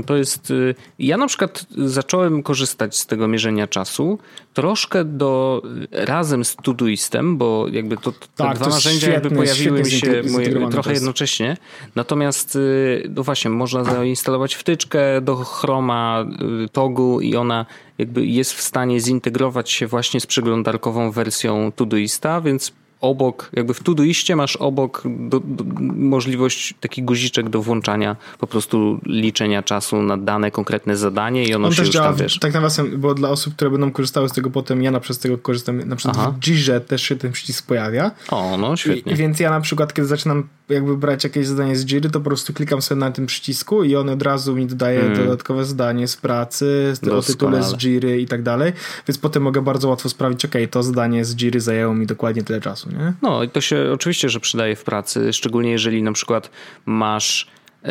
[0.07, 0.51] to jest.
[0.51, 4.19] Y, ja na przykład zacząłem korzystać z tego mierzenia czasu
[4.55, 5.63] troszkę do
[5.93, 10.23] razem z Todoistem, bo jakby to, te tak, dwa to narzędzia świetny, jakby pojawiły się
[10.31, 11.57] moje, trochę jednocześnie.
[11.95, 16.25] Natomiast y, no właśnie, można zainstalować wtyczkę do Chroma,
[16.65, 17.67] y, Togu i ona
[17.99, 23.83] jakby jest w stanie zintegrować się właśnie z przeglądarkową wersją Todoista, więc obok, jakby w
[23.83, 30.17] Todoiście masz obok do, do, możliwość taki guziczek do włączania po prostu liczenia czasu na
[30.17, 32.39] dane konkretne zadanie i ono On się już tam, wiesz...
[32.39, 35.23] Tak nawiasem, bo dla osób, które będą korzystały z tego potem, ja na przykład z
[35.23, 36.35] tego korzystam, na przykład Aha.
[36.41, 38.11] w Jirze też się ten przycisk pojawia.
[38.31, 39.13] O, no świetnie.
[39.13, 42.25] I, więc ja na przykład, kiedy zaczynam jakby brać jakieś zadanie z Jiry, to po
[42.25, 45.19] prostu klikam sobie na tym przycisku i on od razu mi dodaje hmm.
[45.19, 48.73] dodatkowe zadanie z pracy, o tytule z Jiry i tak dalej,
[49.09, 52.61] więc potem mogę bardzo łatwo sprawdzić, ok, to zadanie z Jiry zajęło mi dokładnie tyle
[52.61, 53.13] czasu, nie?
[53.23, 56.51] No i to się oczywiście, że przydaje w pracy, szczególnie jeżeli na przykład
[56.87, 57.47] masz
[57.83, 57.91] yy,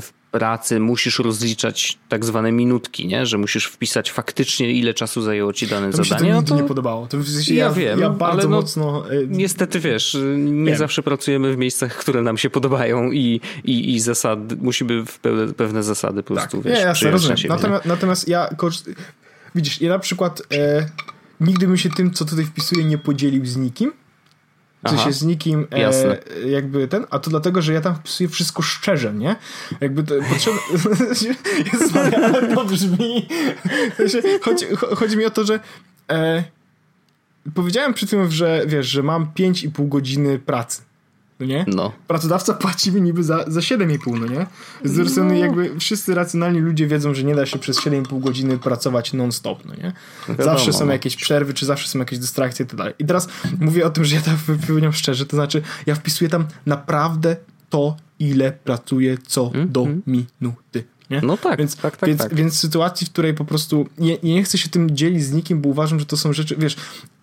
[0.00, 3.26] w pracy musisz rozliczać tak zwane minutki, nie?
[3.26, 6.32] że musisz wpisać faktycznie ile czasu zajęło ci dane to zadanie.
[6.32, 6.62] Mi się to no to...
[6.62, 7.06] nie podobało.
[7.06, 9.10] To w sensie ja, ja, wiem, ja bardzo no, mocno...
[9.10, 10.76] E, niestety wiesz, nie wiem.
[10.76, 15.82] zawsze pracujemy w miejscach, które nam się podobają i, i, i zasady, musimy pewne, pewne
[15.82, 16.66] zasady po prostu tak.
[16.66, 17.36] wiesz, ja, jasne, rozumiem.
[17.48, 18.48] Natomiast, natomiast ja
[19.54, 20.86] widzisz, ja na przykład e,
[21.40, 23.92] nigdy bym się tym, co tutaj wpisuję, nie podzielił z nikim.
[24.86, 28.62] W sensie z nikim e, jakby ten, a to dlatego, że ja tam wpisuję wszystko
[28.62, 29.36] szczerze, nie?
[29.80, 30.56] Jakby to potrzeba...
[31.72, 33.28] Jest, ale to brzmi...
[34.42, 34.66] Chodzi,
[34.96, 35.60] chodzi mi o to, że
[36.10, 36.44] e,
[37.54, 40.82] powiedziałem przy tym, że wiesz, że mam 5,5 godziny pracy.
[41.40, 41.64] No nie?
[41.68, 41.92] No.
[42.06, 44.46] Pracodawca płaci mi niby za, za 7,5, no nie?
[44.84, 45.40] Z drugiej strony no.
[45.40, 49.74] jakby wszyscy racjonalni ludzie wiedzą, że nie da się przez 7,5 godziny pracować non-stop, no
[49.74, 49.92] nie?
[50.28, 50.92] Wiadomo, zawsze są no.
[50.92, 52.94] jakieś przerwy, czy zawsze są jakieś dystrakcje i tak dalej.
[52.98, 53.28] I teraz
[53.60, 57.36] mówię o tym, że ja tam wypełniam szczerze, to znaczy ja wpisuję tam naprawdę
[57.70, 60.02] to, ile pracuję co mm, do mm.
[60.06, 60.84] minuty.
[61.10, 61.20] Nie?
[61.20, 62.34] No tak, więc, tak, tak, więc, tak.
[62.34, 65.60] Więc w sytuacji, w której po prostu nie, nie chcę się tym dzielić z nikim,
[65.60, 66.76] bo uważam, że to są rzeczy, wiesz,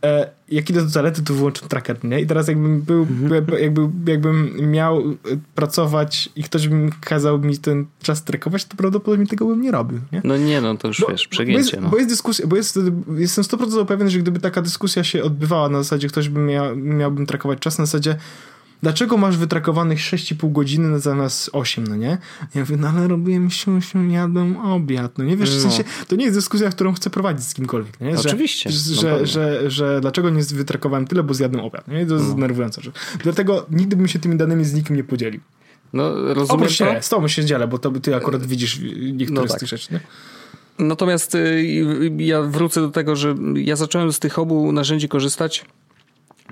[0.03, 2.21] e, jak idę do toalety, to wyłączam tracker, nie?
[2.21, 3.61] I teraz jakbym był, mhm.
[3.61, 5.13] jakby, jakbym miał e,
[5.55, 9.99] pracować i ktoś by kazał mi ten czas trekować, to prawdopodobnie tego bym nie robił,
[10.11, 10.21] nie?
[10.23, 11.89] No nie, no to już bo, wiesz, przegięcie, bo jest, no.
[11.89, 12.79] Bo jest dyskusja, bo jest,
[13.17, 17.25] jestem 100% pewien, że gdyby taka dyskusja się odbywała na zasadzie, ktoś by miał, miałbym
[17.25, 18.15] trakować czas na zasadzie
[18.83, 22.17] dlaczego masz wytrakowanych 6,5 godziny zamiast 8, no nie?
[22.55, 25.37] Ja mówię, no ale robiłem siusiu, jadłem obiad, no nie?
[25.37, 25.61] Wiesz, w no.
[25.61, 28.17] sensie, to nie jest dyskusja, którą chcę prowadzić z kimkolwiek, nie?
[28.17, 28.71] Że, Oczywiście.
[28.71, 32.05] Że, że, no że, że, dlaczego nie wytrakowałem tyle, bo zjadłem obiad, nie?
[32.05, 32.33] To jest no.
[32.33, 32.81] denerwujące.
[33.23, 35.41] Dlatego nigdy bym się tymi danymi z nikim nie podzielił.
[35.93, 38.79] No, rozumiem się, Z tobą się dzielę, bo to, ty akurat widzisz
[39.13, 39.57] niektóre no tak.
[39.57, 39.99] z tych rzeczy, nie?
[40.79, 45.65] Natomiast y, ja wrócę do tego, że ja zacząłem z tych obu narzędzi korzystać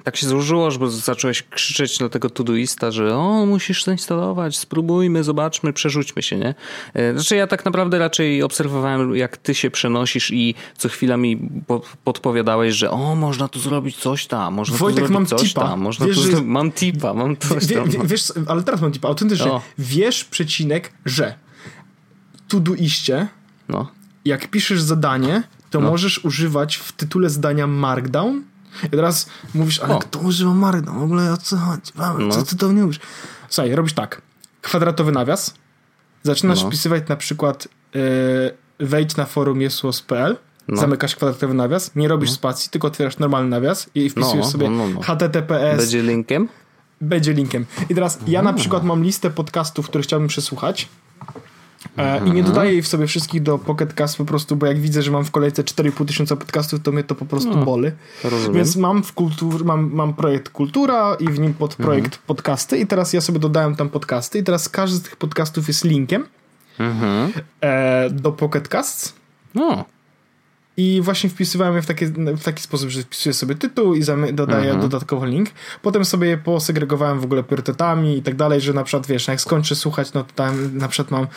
[0.03, 5.73] tak się złożyło, że zacząłeś krzyczeć na tego Todoista, że o, musisz zainstalować, spróbujmy, zobaczmy,
[5.73, 6.55] przerzućmy się, nie?
[6.93, 11.49] E, znaczy ja tak naprawdę raczej obserwowałem, jak ty się przenosisz i co chwila mi
[12.03, 15.61] podpowiadałeś, że o, można tu zrobić coś tam, można Wojtek, tu zrobić mam coś tipa.
[15.61, 16.41] tam, można wiesz, tu że...
[16.41, 17.89] mam tipa, mam coś tam.
[17.89, 19.61] Wie, wiesz, ale teraz mam tipa, autentycznie, o.
[19.77, 21.33] wiesz przecinek, że
[22.47, 23.27] Todoiście,
[23.69, 23.91] no.
[24.25, 25.89] jak piszesz zadanie, to no.
[25.89, 28.50] możesz używać w tytule zdania Markdown
[28.83, 29.99] i teraz mówisz, ale o.
[29.99, 30.99] kto używa Markdown?
[30.99, 31.91] W ogóle o co chodzi?
[31.95, 32.35] Paweł, no.
[32.35, 32.99] co ty to nie mówisz?
[33.49, 34.21] Słuchaj, robisz tak.
[34.61, 35.53] Kwadratowy nawias.
[36.23, 36.67] Zaczynasz no.
[36.67, 38.01] wpisywać na przykład yy,
[38.79, 40.81] wejdź na forum jesłos.pl no.
[40.81, 42.35] zamykasz kwadratowy nawias, nie robisz no.
[42.35, 45.77] spacji, tylko otwierasz normalny nawias i wpisujesz no, sobie no, no, https.
[45.77, 46.49] Będzie linkiem?
[47.01, 47.65] Będzie linkiem.
[47.89, 50.87] I teraz ja na przykład mam listę podcastów, które chciałbym przesłuchać
[51.97, 54.79] E, I nie dodaję jej w sobie wszystkich do Pocket Cast po prostu, bo jak
[54.79, 57.91] widzę, że mam w kolejce 4,5 tysiąca podcastów, to mnie to po prostu no, boli.
[58.23, 58.53] Rozumiem.
[58.53, 62.23] Więc mam w kultur, mam, mam projekt Kultura i w nim pod projekt mhm.
[62.27, 65.83] podcasty i teraz ja sobie dodałem tam podcasty i teraz każdy z tych podcastów jest
[65.83, 66.25] linkiem
[66.79, 67.31] mhm.
[67.61, 69.13] e, do Pocket Casts.
[69.55, 69.85] No.
[70.77, 72.05] I właśnie wpisywałem je w taki,
[72.37, 74.03] w taki sposób, że wpisuję sobie tytuł i
[74.33, 74.81] dodaję mhm.
[74.81, 75.49] dodatkowo link.
[75.81, 79.41] Potem sobie je posegregowałem w ogóle priorytetami i tak dalej, że na przykład wiesz, jak
[79.41, 81.27] skończę słuchać, no to tam na przykład mam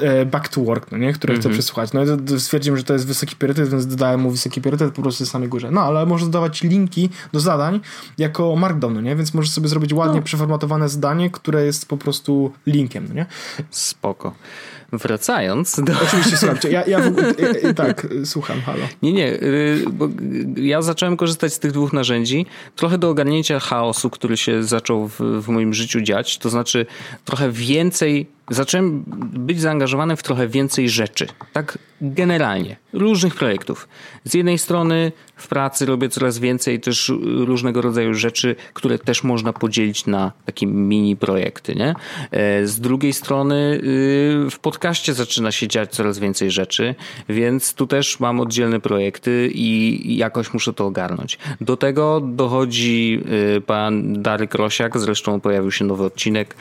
[0.00, 1.54] e, back to work, no nie, które chcę mhm.
[1.54, 1.92] przesłuchać.
[1.92, 5.24] No i stwierdziłem, że to jest wysoki priorytet, więc dodałem mu wysoki priorytet po prostu
[5.24, 5.70] na samej górze.
[5.70, 7.80] No ale możesz dodawać linki do zadań
[8.18, 10.22] jako markdown, no nie, więc możesz sobie zrobić ładnie no.
[10.22, 13.26] przeformatowane zdanie, które jest po prostu linkiem, no nie?
[13.70, 14.34] Spoko.
[14.98, 15.92] Wracając do...
[16.02, 17.00] Oczywiście, słuchajcie, ja, ja,
[17.62, 18.84] ja, tak, słucham, halo.
[19.02, 20.08] Nie, nie, y, bo
[20.56, 22.46] ja zacząłem korzystać z tych dwóch narzędzi.
[22.76, 26.86] Trochę do ogarnięcia chaosu, który się zaczął w, w moim życiu dziać, to znaczy
[27.24, 31.26] trochę więcej zacząłem być zaangażowany w trochę więcej rzeczy.
[31.52, 32.76] Tak generalnie.
[32.92, 33.88] Różnych projektów.
[34.24, 39.52] Z jednej strony w pracy robię coraz więcej też różnego rodzaju rzeczy, które też można
[39.52, 41.74] podzielić na takie mini projekty.
[41.74, 41.94] Nie?
[42.30, 43.80] E, z drugiej strony
[44.46, 46.94] y, w podcaście zaczyna się dziać coraz więcej rzeczy,
[47.28, 51.38] więc tu też mam oddzielne projekty i jakoś muszę to ogarnąć.
[51.60, 53.20] Do tego dochodzi
[53.56, 56.56] y, pan Darek Rosiak, zresztą pojawił się nowy odcinek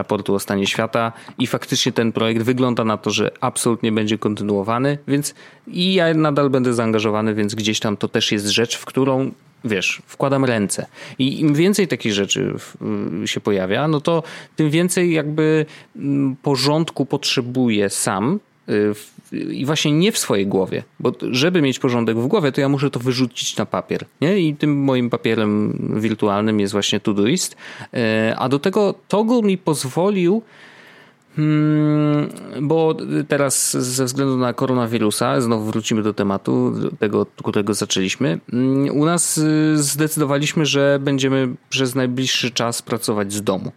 [0.00, 4.98] raportu o stanie świata i faktycznie ten projekt wygląda na to, że absolutnie będzie kontynuowany,
[5.08, 5.34] więc
[5.66, 9.30] i ja nadal będę zaangażowany, więc gdzieś tam to też jest rzecz, w którą
[9.64, 10.86] wiesz, wkładam ręce.
[11.18, 12.54] I im więcej takich rzeczy
[13.24, 14.22] się pojawia, no to
[14.56, 18.94] tym więcej jakby mm, porządku potrzebuję sam y,
[19.32, 22.90] i właśnie nie w swojej głowie, bo żeby mieć porządek w głowie, to ja muszę
[22.90, 24.04] to wyrzucić na papier.
[24.20, 24.38] Nie?
[24.38, 27.56] I tym moim papierem wirtualnym jest właśnie Todoist.
[27.94, 30.42] E, a do tego Toggle mi pozwolił
[31.36, 32.28] hmm,
[32.62, 32.96] bo
[33.28, 38.40] teraz ze względu na koronawirusa, znowu wrócimy do tematu, tego, którego zaczęliśmy.
[38.50, 43.72] Hmm, u nas y, zdecydowaliśmy, że będziemy przez najbliższy czas pracować z domu.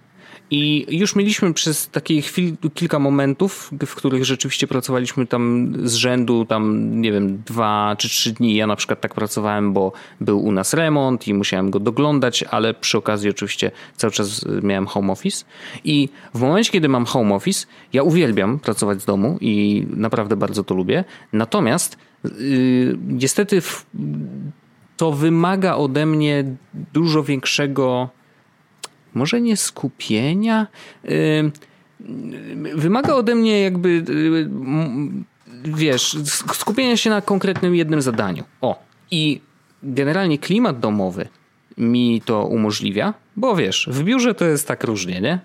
[0.56, 6.46] I już mieliśmy przez takie chwil, kilka momentów, w których rzeczywiście pracowaliśmy tam z rzędu,
[6.46, 8.56] tam nie wiem, dwa czy trzy dni.
[8.56, 9.92] Ja na przykład tak pracowałem, bo
[10.22, 14.88] był u nas remont i musiałem go doglądać, ale przy okazji oczywiście cały czas miałem
[14.88, 15.46] home office.
[15.84, 20.64] I w momencie, kiedy mam home office, ja uwielbiam pracować z domu i naprawdę bardzo
[20.64, 21.04] to lubię.
[21.34, 23.62] Natomiast yy, niestety
[24.98, 26.44] to wymaga ode mnie
[26.94, 28.10] dużo większego
[29.14, 30.68] może nie skupienia.
[32.76, 34.50] Wymaga ode mnie jakby, y,
[35.64, 36.18] wiesz,
[36.54, 38.44] skupienia się na konkretnym jednym zadaniu.
[38.62, 39.42] O, i
[39.84, 41.28] generalnie klimat domowy
[41.78, 45.40] mi to umożliwia, bo wiesz, w biurze to jest tak różnie, nie?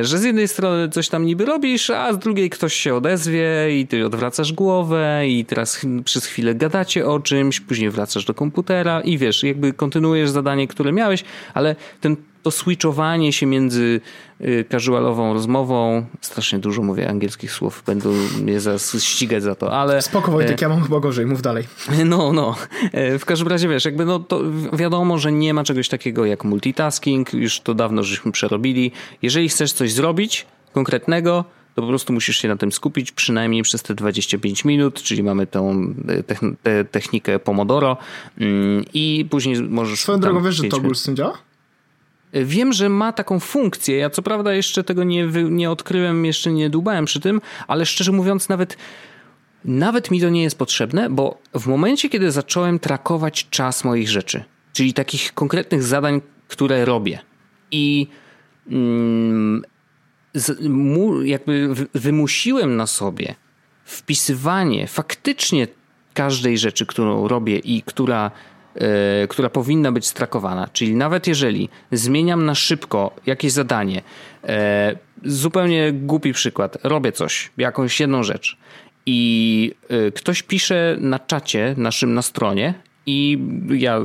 [0.00, 3.80] Y, że z jednej strony coś tam niby robisz, a z drugiej ktoś się odezwie
[3.80, 9.00] i ty odwracasz głowę i teraz przez chwilę gadacie o czymś, później wracasz do komputera
[9.00, 11.24] i wiesz, jakby kontynuujesz zadanie, które miałeś,
[11.54, 14.00] ale ten to switchowanie się między
[14.40, 20.02] y, casualową rozmową, strasznie dużo mówię angielskich słów, będą mnie zaraz ścigać za to, ale...
[20.02, 21.64] Spoko Wojtek, ja mam chyba gorzej, mów dalej.
[22.04, 22.54] No, no.
[22.92, 24.40] E, w każdym razie wiesz, jakby no to
[24.72, 28.92] wiadomo, że nie ma czegoś takiego jak multitasking, już to dawno żeśmy przerobili.
[29.22, 33.82] Jeżeli chcesz coś zrobić konkretnego, to po prostu musisz się na tym skupić przynajmniej przez
[33.82, 35.94] te 25 minut, czyli mamy tą
[36.64, 37.96] e, technikę Pomodoro
[38.38, 40.00] mm, i później możesz...
[40.00, 41.38] Swoją drogą wiesz, że to tym działa?
[42.42, 43.96] Wiem, że ma taką funkcję.
[43.96, 48.12] Ja co prawda jeszcze tego nie, nie odkryłem, jeszcze nie dłubałem przy tym, ale szczerze
[48.12, 48.76] mówiąc, nawet,
[49.64, 54.44] nawet mi to nie jest potrzebne, bo w momencie, kiedy zacząłem trakować czas moich rzeczy,
[54.72, 57.18] czyli takich konkretnych zadań, które robię
[57.70, 58.06] i
[58.70, 59.62] mm,
[61.24, 63.34] jakby wymusiłem na sobie
[63.84, 65.68] wpisywanie faktycznie
[66.14, 68.30] każdej rzeczy, którą robię i która
[68.74, 70.68] E, która powinna być strakowana.
[70.72, 74.02] Czyli nawet jeżeli zmieniam na szybko jakieś zadanie,
[74.44, 78.56] e, zupełnie głupi przykład, robię coś, jakąś jedną rzecz
[79.06, 82.74] i e, ktoś pisze na czacie naszym na stronie
[83.06, 83.38] i
[83.70, 84.00] ja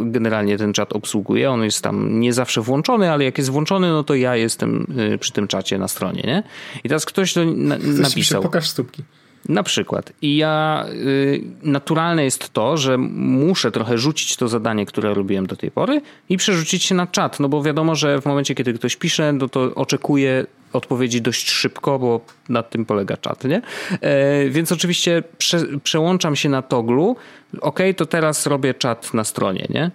[0.00, 1.50] generalnie ten czat obsługuję.
[1.50, 4.86] On jest tam nie zawsze włączony, ale jak jest włączony, no to ja jestem
[5.20, 6.42] przy tym czacie na stronie, nie?
[6.84, 8.10] I teraz ktoś to na, napisał.
[8.14, 9.02] Pisze, pokaż stópki.
[9.48, 10.12] Na przykład.
[10.22, 15.56] I ja y, naturalne jest to, że muszę trochę rzucić to zadanie, które robiłem do
[15.56, 18.96] tej pory i przerzucić się na czat, no bo wiadomo, że w momencie, kiedy ktoś
[18.96, 23.62] pisze, no to oczekuje odpowiedzi dość szybko, bo na tym polega czat, nie?
[24.00, 27.16] E, więc oczywiście prze, przełączam się na toglu.
[27.60, 29.90] Ok, to teraz robię czat na stronie, nie?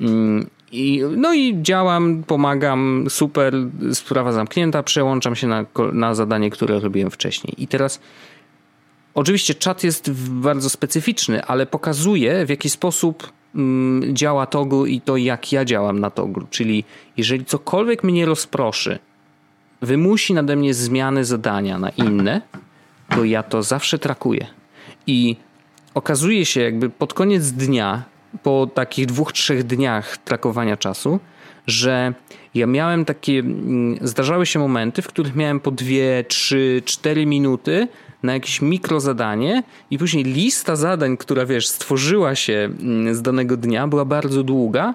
[0.00, 3.54] Mm, I, no i działam, pomagam, super,
[3.92, 7.54] sprawa zamknięta, przełączam się na, na zadanie, które robiłem wcześniej.
[7.62, 8.00] I teraz
[9.16, 15.16] Oczywiście czat jest bardzo specyficzny, ale pokazuje w jaki sposób mm, działa Toggle i to
[15.16, 16.44] jak ja działam na Toggle.
[16.50, 16.84] Czyli
[17.16, 18.98] jeżeli cokolwiek mnie rozproszy,
[19.82, 22.40] wymusi nade mnie zmiany zadania na inne,
[23.08, 24.46] to ja to zawsze trakuję.
[25.06, 25.36] I
[25.94, 28.02] okazuje się jakby pod koniec dnia,
[28.42, 31.20] po takich dwóch, trzech dniach trakowania czasu,
[31.66, 32.14] że
[32.54, 37.88] ja miałem takie, mm, zdarzały się momenty, w których miałem po dwie, trzy, cztery minuty
[38.22, 43.88] na jakieś mikrozadanie i później lista zadań, która wiesz, stworzyła się mm, z danego dnia,
[43.88, 44.94] była bardzo długa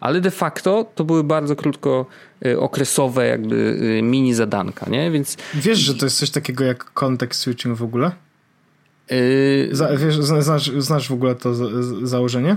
[0.00, 2.06] ale de facto to były bardzo krótko
[2.46, 5.10] y, okresowe jakby y, mini zadanka, nie?
[5.10, 5.36] Więc...
[5.54, 8.10] Wiesz, że to jest coś takiego jak context switching w ogóle?
[9.10, 9.68] Yy...
[9.72, 11.54] Za, wiesz, znasz, znasz w ogóle to
[12.06, 12.56] założenie?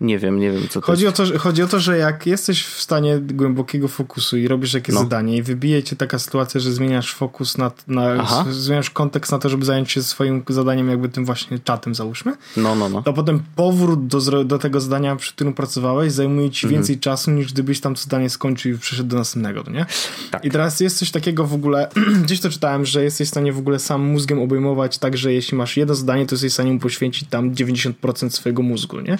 [0.00, 1.14] Nie wiem, nie wiem co to chodzi jest.
[1.14, 4.74] O to, że, chodzi o to, że jak jesteś w stanie głębokiego fokusu i robisz
[4.74, 5.00] jakieś no.
[5.00, 9.48] zadanie i wybije cię taka sytuacja, że zmieniasz fokus na, na zmieniasz kontekst na to,
[9.48, 12.36] żeby zająć się swoim zadaniem jakby tym właśnie czatem załóżmy.
[12.56, 13.02] No, no, no.
[13.02, 16.80] To potem powrót do, do tego zadania, przy którym pracowałeś zajmuje ci mhm.
[16.80, 19.86] więcej czasu niż gdybyś tam to zadanie skończył i przeszedł do następnego, nie?
[20.30, 20.44] Tak.
[20.44, 21.88] I teraz jest coś takiego w ogóle,
[22.24, 25.56] gdzieś to czytałem, że jesteś w stanie w ogóle sam mózgiem obejmować tak, że jeśli
[25.56, 29.18] masz jedno zadanie, to jesteś w stanie mu poświęcić tam 90% swojego mózgu, nie?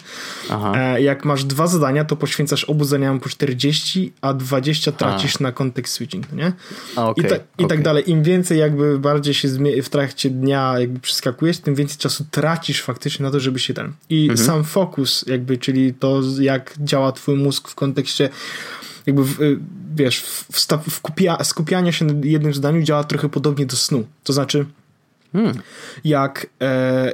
[0.51, 0.66] Aha.
[0.75, 5.43] E, jak masz dwa zadania, to poświęcasz obu zadaniom po 40, a 20 tracisz a.
[5.43, 6.53] na kontekst switching, nie?
[6.97, 8.11] A, okay, I, ta, I tak dalej.
[8.11, 9.49] Im więcej jakby bardziej się
[9.83, 13.93] w trakcie dnia jakby przeskakujesz, tym więcej czasu tracisz faktycznie na to, żeby się ten.
[14.11, 14.47] I mhm.
[14.47, 18.29] sam fokus jakby, czyli to jak działa twój mózg w kontekście
[19.07, 19.59] jakby w, y,
[19.95, 24.07] wiesz, w, w kupia, skupiania się na jednym zdaniu działa trochę podobnie do snu.
[24.25, 24.67] To znaczy,
[25.33, 25.59] hmm.
[26.05, 27.13] jak e,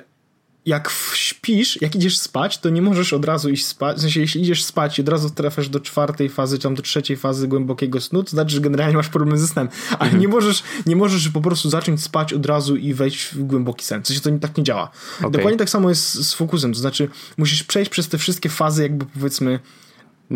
[0.67, 3.97] jak śpisz, jak idziesz spać, to nie możesz od razu iść spać.
[3.97, 6.83] W sensie, jeśli idziesz spać i od razu trafiasz do czwartej fazy, czy tam do
[6.83, 9.69] trzeciej fazy głębokiego snu, to znaczy, że generalnie masz problem ze snem.
[9.91, 10.21] Ale mhm.
[10.21, 14.03] nie możesz, nie możesz po prostu zacząć spać od razu i wejść w głęboki sen.
[14.03, 14.91] W sensie, to nie, tak nie działa.
[15.19, 15.31] Okay.
[15.31, 16.73] Dokładnie tak samo jest z fokusem.
[16.73, 19.61] To znaczy, musisz przejść przez te wszystkie fazy, jakby powiedzmy,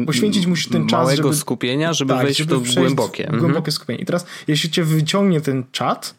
[0.07, 3.25] poświęcić musisz ten czas, Małego żeby, skupienia, żeby tak, wejść żeby w to głębokie.
[3.25, 3.73] W głębokie mhm.
[3.73, 4.03] skupienie.
[4.03, 6.15] I teraz, jeśli cię wyciągnie ten czat,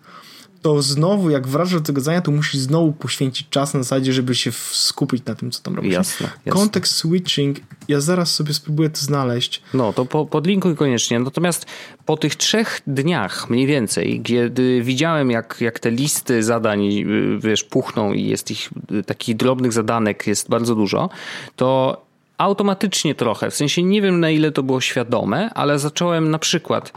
[0.61, 4.35] to znowu, jak wracasz do tego zadania, to musisz znowu poświęcić czas na zasadzie, żeby
[4.35, 5.93] się skupić na tym, co tam robisz.
[5.93, 6.29] Jasne.
[6.49, 9.61] Context switching, ja zaraz sobie spróbuję to znaleźć.
[9.73, 11.19] No, to po, podlinkuj koniecznie.
[11.19, 11.65] Natomiast
[12.05, 17.63] po tych trzech dniach mniej więcej, kiedy widziałem, jak, jak te listy zadań, y, wiesz,
[17.63, 21.09] puchną i jest ich, y, takich drobnych zadanek jest bardzo dużo,
[21.55, 22.01] to
[22.37, 26.93] automatycznie trochę, w sensie nie wiem na ile to było świadome, ale zacząłem na przykład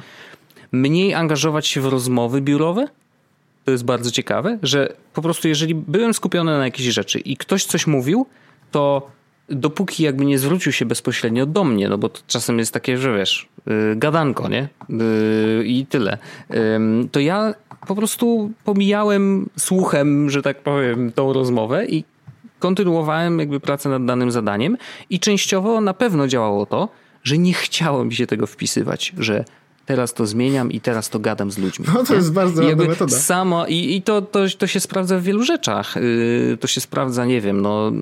[0.73, 2.89] mniej angażować się w rozmowy biurowe,
[3.71, 7.65] to jest bardzo ciekawe, że po prostu jeżeli byłem skupiony na jakiejś rzeczy i ktoś
[7.65, 8.27] coś mówił,
[8.71, 9.11] to
[9.49, 13.17] dopóki jakby nie zwrócił się bezpośrednio do mnie, no bo to czasem jest takie, że
[13.17, 14.69] wiesz, yy, gadanko, nie?
[14.89, 16.19] Yy, I tyle.
[16.51, 16.59] Yy,
[17.13, 17.55] to ja
[17.87, 22.05] po prostu pomijałem słuchem, że tak powiem, tą rozmowę i
[22.59, 24.77] kontynuowałem jakby pracę nad danym zadaniem
[25.11, 26.89] i częściowo na pewno działało to,
[27.23, 29.45] że nie chciało mi się tego wpisywać, że
[29.91, 31.87] teraz to zmieniam i teraz to gadam z ludźmi.
[31.95, 32.17] No to nie?
[32.17, 33.17] jest bardzo ładna metoda.
[33.17, 35.97] Samo, I, i to, to, to się sprawdza w wielu rzeczach.
[35.97, 37.93] Yy, to się sprawdza, nie wiem, no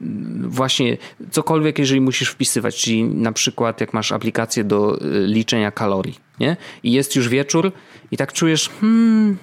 [0.00, 0.96] yy, właśnie
[1.30, 6.56] cokolwiek, jeżeli musisz wpisywać, czyli na przykład jak masz aplikację do yy, liczenia kalorii, nie?
[6.82, 7.72] I jest już wieczór
[8.10, 9.36] i tak czujesz, hmm,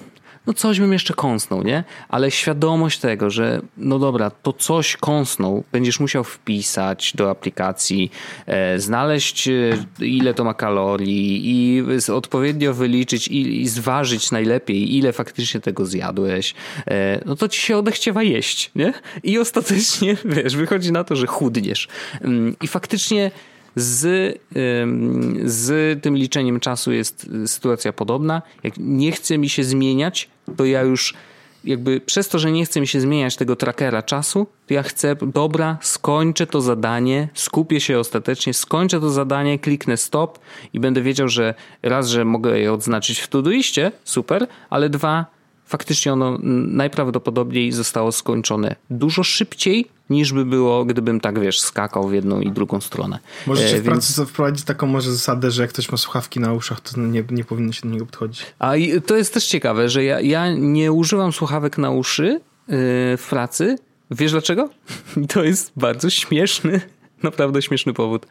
[0.46, 1.84] no coś bym jeszcze kąsnął, nie?
[2.08, 8.10] Ale świadomość tego, że no dobra, to coś kąsnął, będziesz musiał wpisać do aplikacji,
[8.46, 9.52] e, znaleźć e,
[10.00, 11.82] ile to ma kalorii i
[12.12, 16.54] odpowiednio wyliczyć i, i, zważyć najlepiej, ile faktycznie tego zjadłeś,
[16.86, 18.92] e, no to ci się odechciewa jeść, nie?
[19.22, 21.88] I ostatecznie, wiesz, wychodzi na to, że chudniesz.
[22.20, 23.30] Mm, I faktycznie
[23.76, 24.38] z,
[25.44, 28.42] z tym liczeniem czasu jest sytuacja podobna.
[28.62, 31.14] Jak nie chce mi się zmieniać, to ja już
[31.64, 35.16] jakby przez to, że nie chce mi się zmieniać tego trackera czasu, to ja chcę,
[35.26, 40.38] dobra, skończę to zadanie, skupię się ostatecznie, skończę to zadanie, kliknę stop
[40.72, 45.26] i będę wiedział, że raz, że mogę je odznaczyć w Todoiście, super, ale dwa,
[45.66, 52.12] faktycznie ono najprawdopodobniej zostało skończone dużo szybciej niż by było, gdybym tak, wiesz, skakał w
[52.12, 53.18] jedną i drugą stronę.
[53.46, 53.86] Możecie e, w więc...
[53.86, 57.44] pracy wprowadzić taką może zasadę, że jak ktoś ma słuchawki na uszach, to nie, nie
[57.44, 58.46] powinno się do niego podchodzić.
[58.58, 58.72] A
[59.06, 62.40] to jest też ciekawe, że ja, ja nie używam słuchawek na uszy yy,
[63.16, 63.78] w pracy.
[64.10, 64.68] Wiesz dlaczego?
[65.32, 66.80] To jest bardzo śmieszny,
[67.22, 68.26] naprawdę śmieszny powód.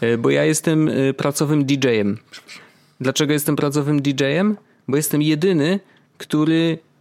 [0.00, 2.18] Yy, bo ja jestem yy, pracowym DJ-em.
[3.00, 4.56] Dlaczego jestem pracowym DJ-em?
[4.88, 5.80] Bo jestem jedyny,
[6.18, 6.91] który e,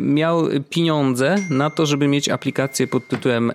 [0.00, 3.52] miał pieniądze na to, żeby mieć aplikację pod tytułem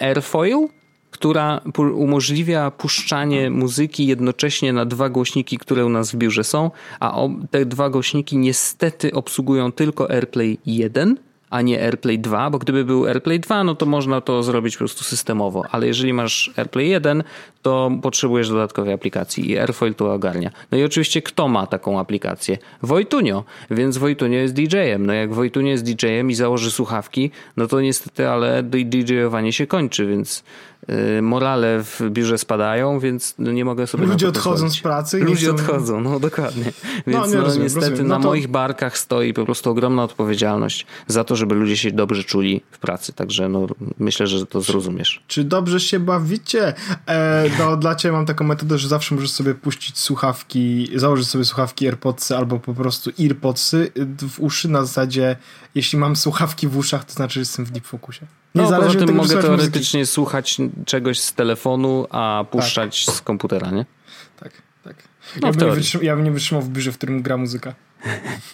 [0.00, 0.68] Airfoil,
[1.10, 6.70] która umożliwia puszczanie muzyki jednocześnie na dwa głośniki, które u nas w biurze są,
[7.00, 7.20] a
[7.50, 13.06] te dwa głośniki niestety obsługują tylko AirPlay 1 a nie AirPlay 2, bo gdyby był
[13.06, 17.22] AirPlay 2, no to można to zrobić po prostu systemowo, ale jeżeli masz AirPlay 1,
[17.62, 20.50] to potrzebujesz dodatkowej aplikacji i Airfoil to ogarnia.
[20.72, 22.58] No i oczywiście kto ma taką aplikację?
[22.82, 25.06] Wojtunio, więc Wojtunio jest DJ-em.
[25.06, 30.06] No jak Wojtunio jest DJ-em i założy słuchawki, no to niestety, ale DJ-owanie się kończy,
[30.06, 30.44] więc
[31.22, 35.18] morale w biurze spadają, więc nie mogę sobie Ludzie odchodzą z pracy.
[35.18, 36.64] Ludzie odchodzą, no dokładnie.
[37.06, 38.08] No, więc no, no rozumiem, niestety rozumiem.
[38.08, 38.28] No na to...
[38.28, 42.78] moich barkach stoi po prostu ogromna odpowiedzialność za to, żeby ludzie się dobrze czuli w
[42.78, 43.12] pracy.
[43.12, 43.66] Także no,
[43.98, 45.22] myślę, że to zrozumiesz.
[45.26, 46.74] Czy, czy dobrze się bawicie?
[47.06, 51.44] E, no, dla ciebie mam taką metodę, że zawsze możesz sobie puścić słuchawki, założyć sobie
[51.44, 53.92] słuchawki AirPodsy albo po prostu EarPodsy
[54.28, 55.36] w uszy na zasadzie,
[55.74, 58.26] jeśli mam słuchawki w uszach, to znaczy, że jestem w deep focusie.
[58.54, 60.14] Nie no, poza tym tego, mogę teoretycznie muzyki.
[60.14, 60.56] słuchać
[60.86, 63.14] czegoś z telefonu, a puszczać tak.
[63.14, 63.86] z komputera, nie?
[64.40, 64.52] Tak,
[64.84, 64.96] tak.
[65.40, 67.74] No, ja, bym ja bym nie wytrzymał w biurze, w którym gra muzyka.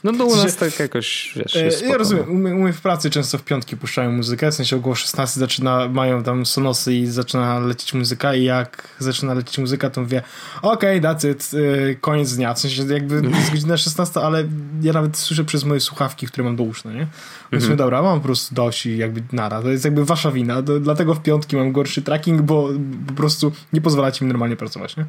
[0.05, 2.81] No to u nas tak jakoś, wiesz, jest Ja rozumiem, u mnie, u mnie, w
[2.81, 7.07] pracy często w piątki puszczają muzykę, w sensie około 16 zaczyna, mają tam sonosy i
[7.07, 10.23] zaczyna lecieć muzyka i jak zaczyna lecieć muzyka, to mówię
[10.63, 14.45] okej, okay, that's it, y, koniec dnia, w sensie jakby jest godzina 16, ale
[14.83, 17.07] ja nawet słyszę przez moje słuchawki, które mam do uszna, nie?
[17.53, 17.77] Więc mhm.
[17.77, 21.15] dobra, mam po prostu dość i jakby nara, to jest jakby wasza wina, to, dlatego
[21.15, 22.69] w piątki mam gorszy tracking, bo
[23.07, 25.05] po prostu nie pozwalacie mi normalnie pracować, nie?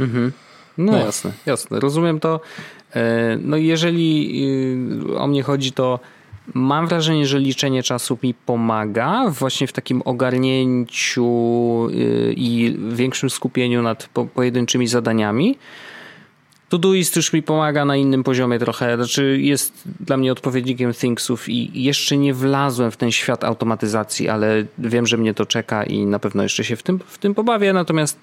[0.00, 0.32] Mhm.
[0.78, 1.80] No, no, jasne, jasne.
[1.80, 2.40] Rozumiem to.
[2.94, 4.30] E, no jeżeli
[5.10, 6.00] y, o mnie chodzi, to
[6.54, 11.26] mam wrażenie, że liczenie czasu mi pomaga właśnie w takim ogarnięciu
[11.90, 15.58] y, i większym skupieniu nad pojedynczymi zadaniami.
[16.70, 21.82] Todoist już mi pomaga na innym poziomie trochę, znaczy jest dla mnie odpowiednikiem Thingsów i
[21.82, 26.18] jeszcze nie wlazłem w ten świat automatyzacji, ale wiem, że mnie to czeka i na
[26.18, 28.18] pewno jeszcze się w tym, w tym pobawię, natomiast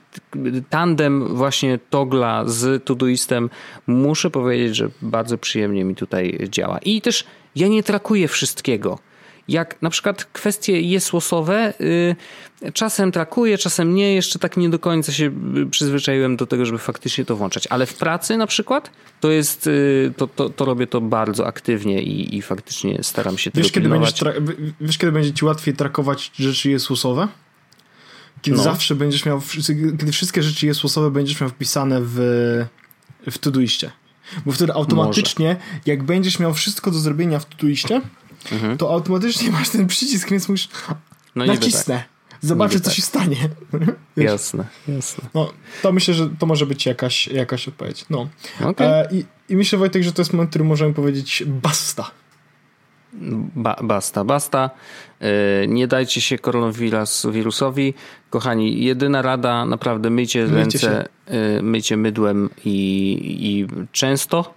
[0.70, 3.50] tandem właśnie Togla z Todoistem
[3.88, 6.78] muszę powiedzieć, że bardzo przyjemnie mi tutaj działa.
[6.78, 7.26] I też
[7.56, 9.00] ja nie trakuję wszystkiego
[9.48, 15.12] jak na przykład kwestie jesłosowe yy, czasem trakuję, czasem nie, jeszcze tak nie do końca
[15.12, 19.32] się y, przyzwyczaiłem do tego, żeby faktycznie to włączać, ale w pracy na przykład to
[19.32, 23.72] jest, yy, to, to, to robię to bardzo aktywnie i, i faktycznie staram się wiesz,
[23.72, 24.14] kiedy będziesz
[24.82, 27.28] Wiesz, kiedy będzie ci łatwiej trakować rzeczy jesłosowe?
[28.42, 28.64] Kiedy no.
[28.64, 29.42] zawsze będziesz miał,
[30.00, 32.16] kiedy wszystkie rzeczy jesłosowe będziesz miał wpisane w,
[33.32, 33.92] w Todoiście.
[34.46, 35.80] Bo wtedy automatycznie, Może.
[35.86, 38.02] jak będziesz miał wszystko do zrobienia w Todoiście,
[38.52, 38.78] mhm.
[38.78, 40.70] to automatycznie masz ten przycisk, więc musisz
[41.36, 41.96] no nacisnę.
[41.96, 42.18] Tak.
[42.42, 42.96] Zobaczę, niby co tak.
[42.96, 43.36] się stanie.
[44.18, 45.30] Jasne, jasne.
[45.34, 48.06] No, to myślę, że to może być jakaś, jakaś odpowiedź.
[48.10, 48.28] No.
[48.64, 48.88] Okay.
[48.88, 52.12] E, i, I myślę, Wojtek, że to jest moment, w którym możemy powiedzieć basta.
[53.56, 54.70] Ba basta, basta.
[55.20, 57.94] E, nie dajcie się koronawirusowi.
[58.30, 60.88] Kochani, jedyna rada, naprawdę myjcie, myjcie ręce, się.
[61.26, 62.78] E, myjcie mydłem i,
[63.40, 64.54] i często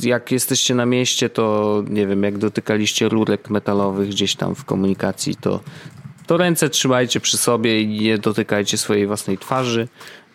[0.00, 5.36] jak jesteście na mieście, to nie wiem, jak dotykaliście rurek metalowych gdzieś tam w komunikacji,
[5.36, 5.60] to,
[6.26, 9.88] to ręce trzymajcie przy sobie i nie dotykajcie swojej własnej twarzy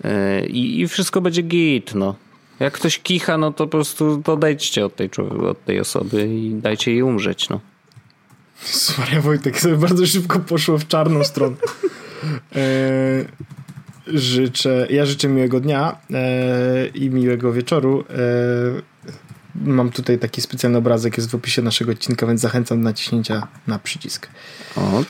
[0.06, 2.16] y, i, i wszystko będzie git, no.
[2.60, 5.10] Jak ktoś kicha, no to po prostu odejdźcie od tej,
[5.50, 7.60] od tej osoby i dajcie jej umrzeć, no.
[8.98, 11.56] Maria Wojtek sobie bardzo szybko poszło w czarną stronę.
[12.56, 12.62] E,
[14.14, 18.04] życzę, ja życzę miłego dnia e, i miłego wieczoru.
[18.10, 18.92] E,
[19.56, 23.80] mam tutaj taki specjalny obrazek, jest w opisie naszego odcinka, więc zachęcam do naciśnięcia na
[23.80, 24.30] przycisk.
[24.76, 25.02] Okej.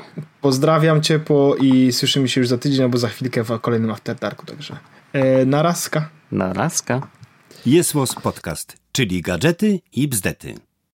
[0.00, 0.24] Okay.
[0.40, 4.46] Pozdrawiam ciepło i słyszymy się już za tydzień albo za chwilkę w kolejnym After Darku,
[4.46, 4.76] także
[5.12, 6.08] e, narazka.
[6.32, 7.08] Narazka.
[7.66, 7.92] Jest
[8.22, 10.54] Podcast, czyli gadżety i bzdety.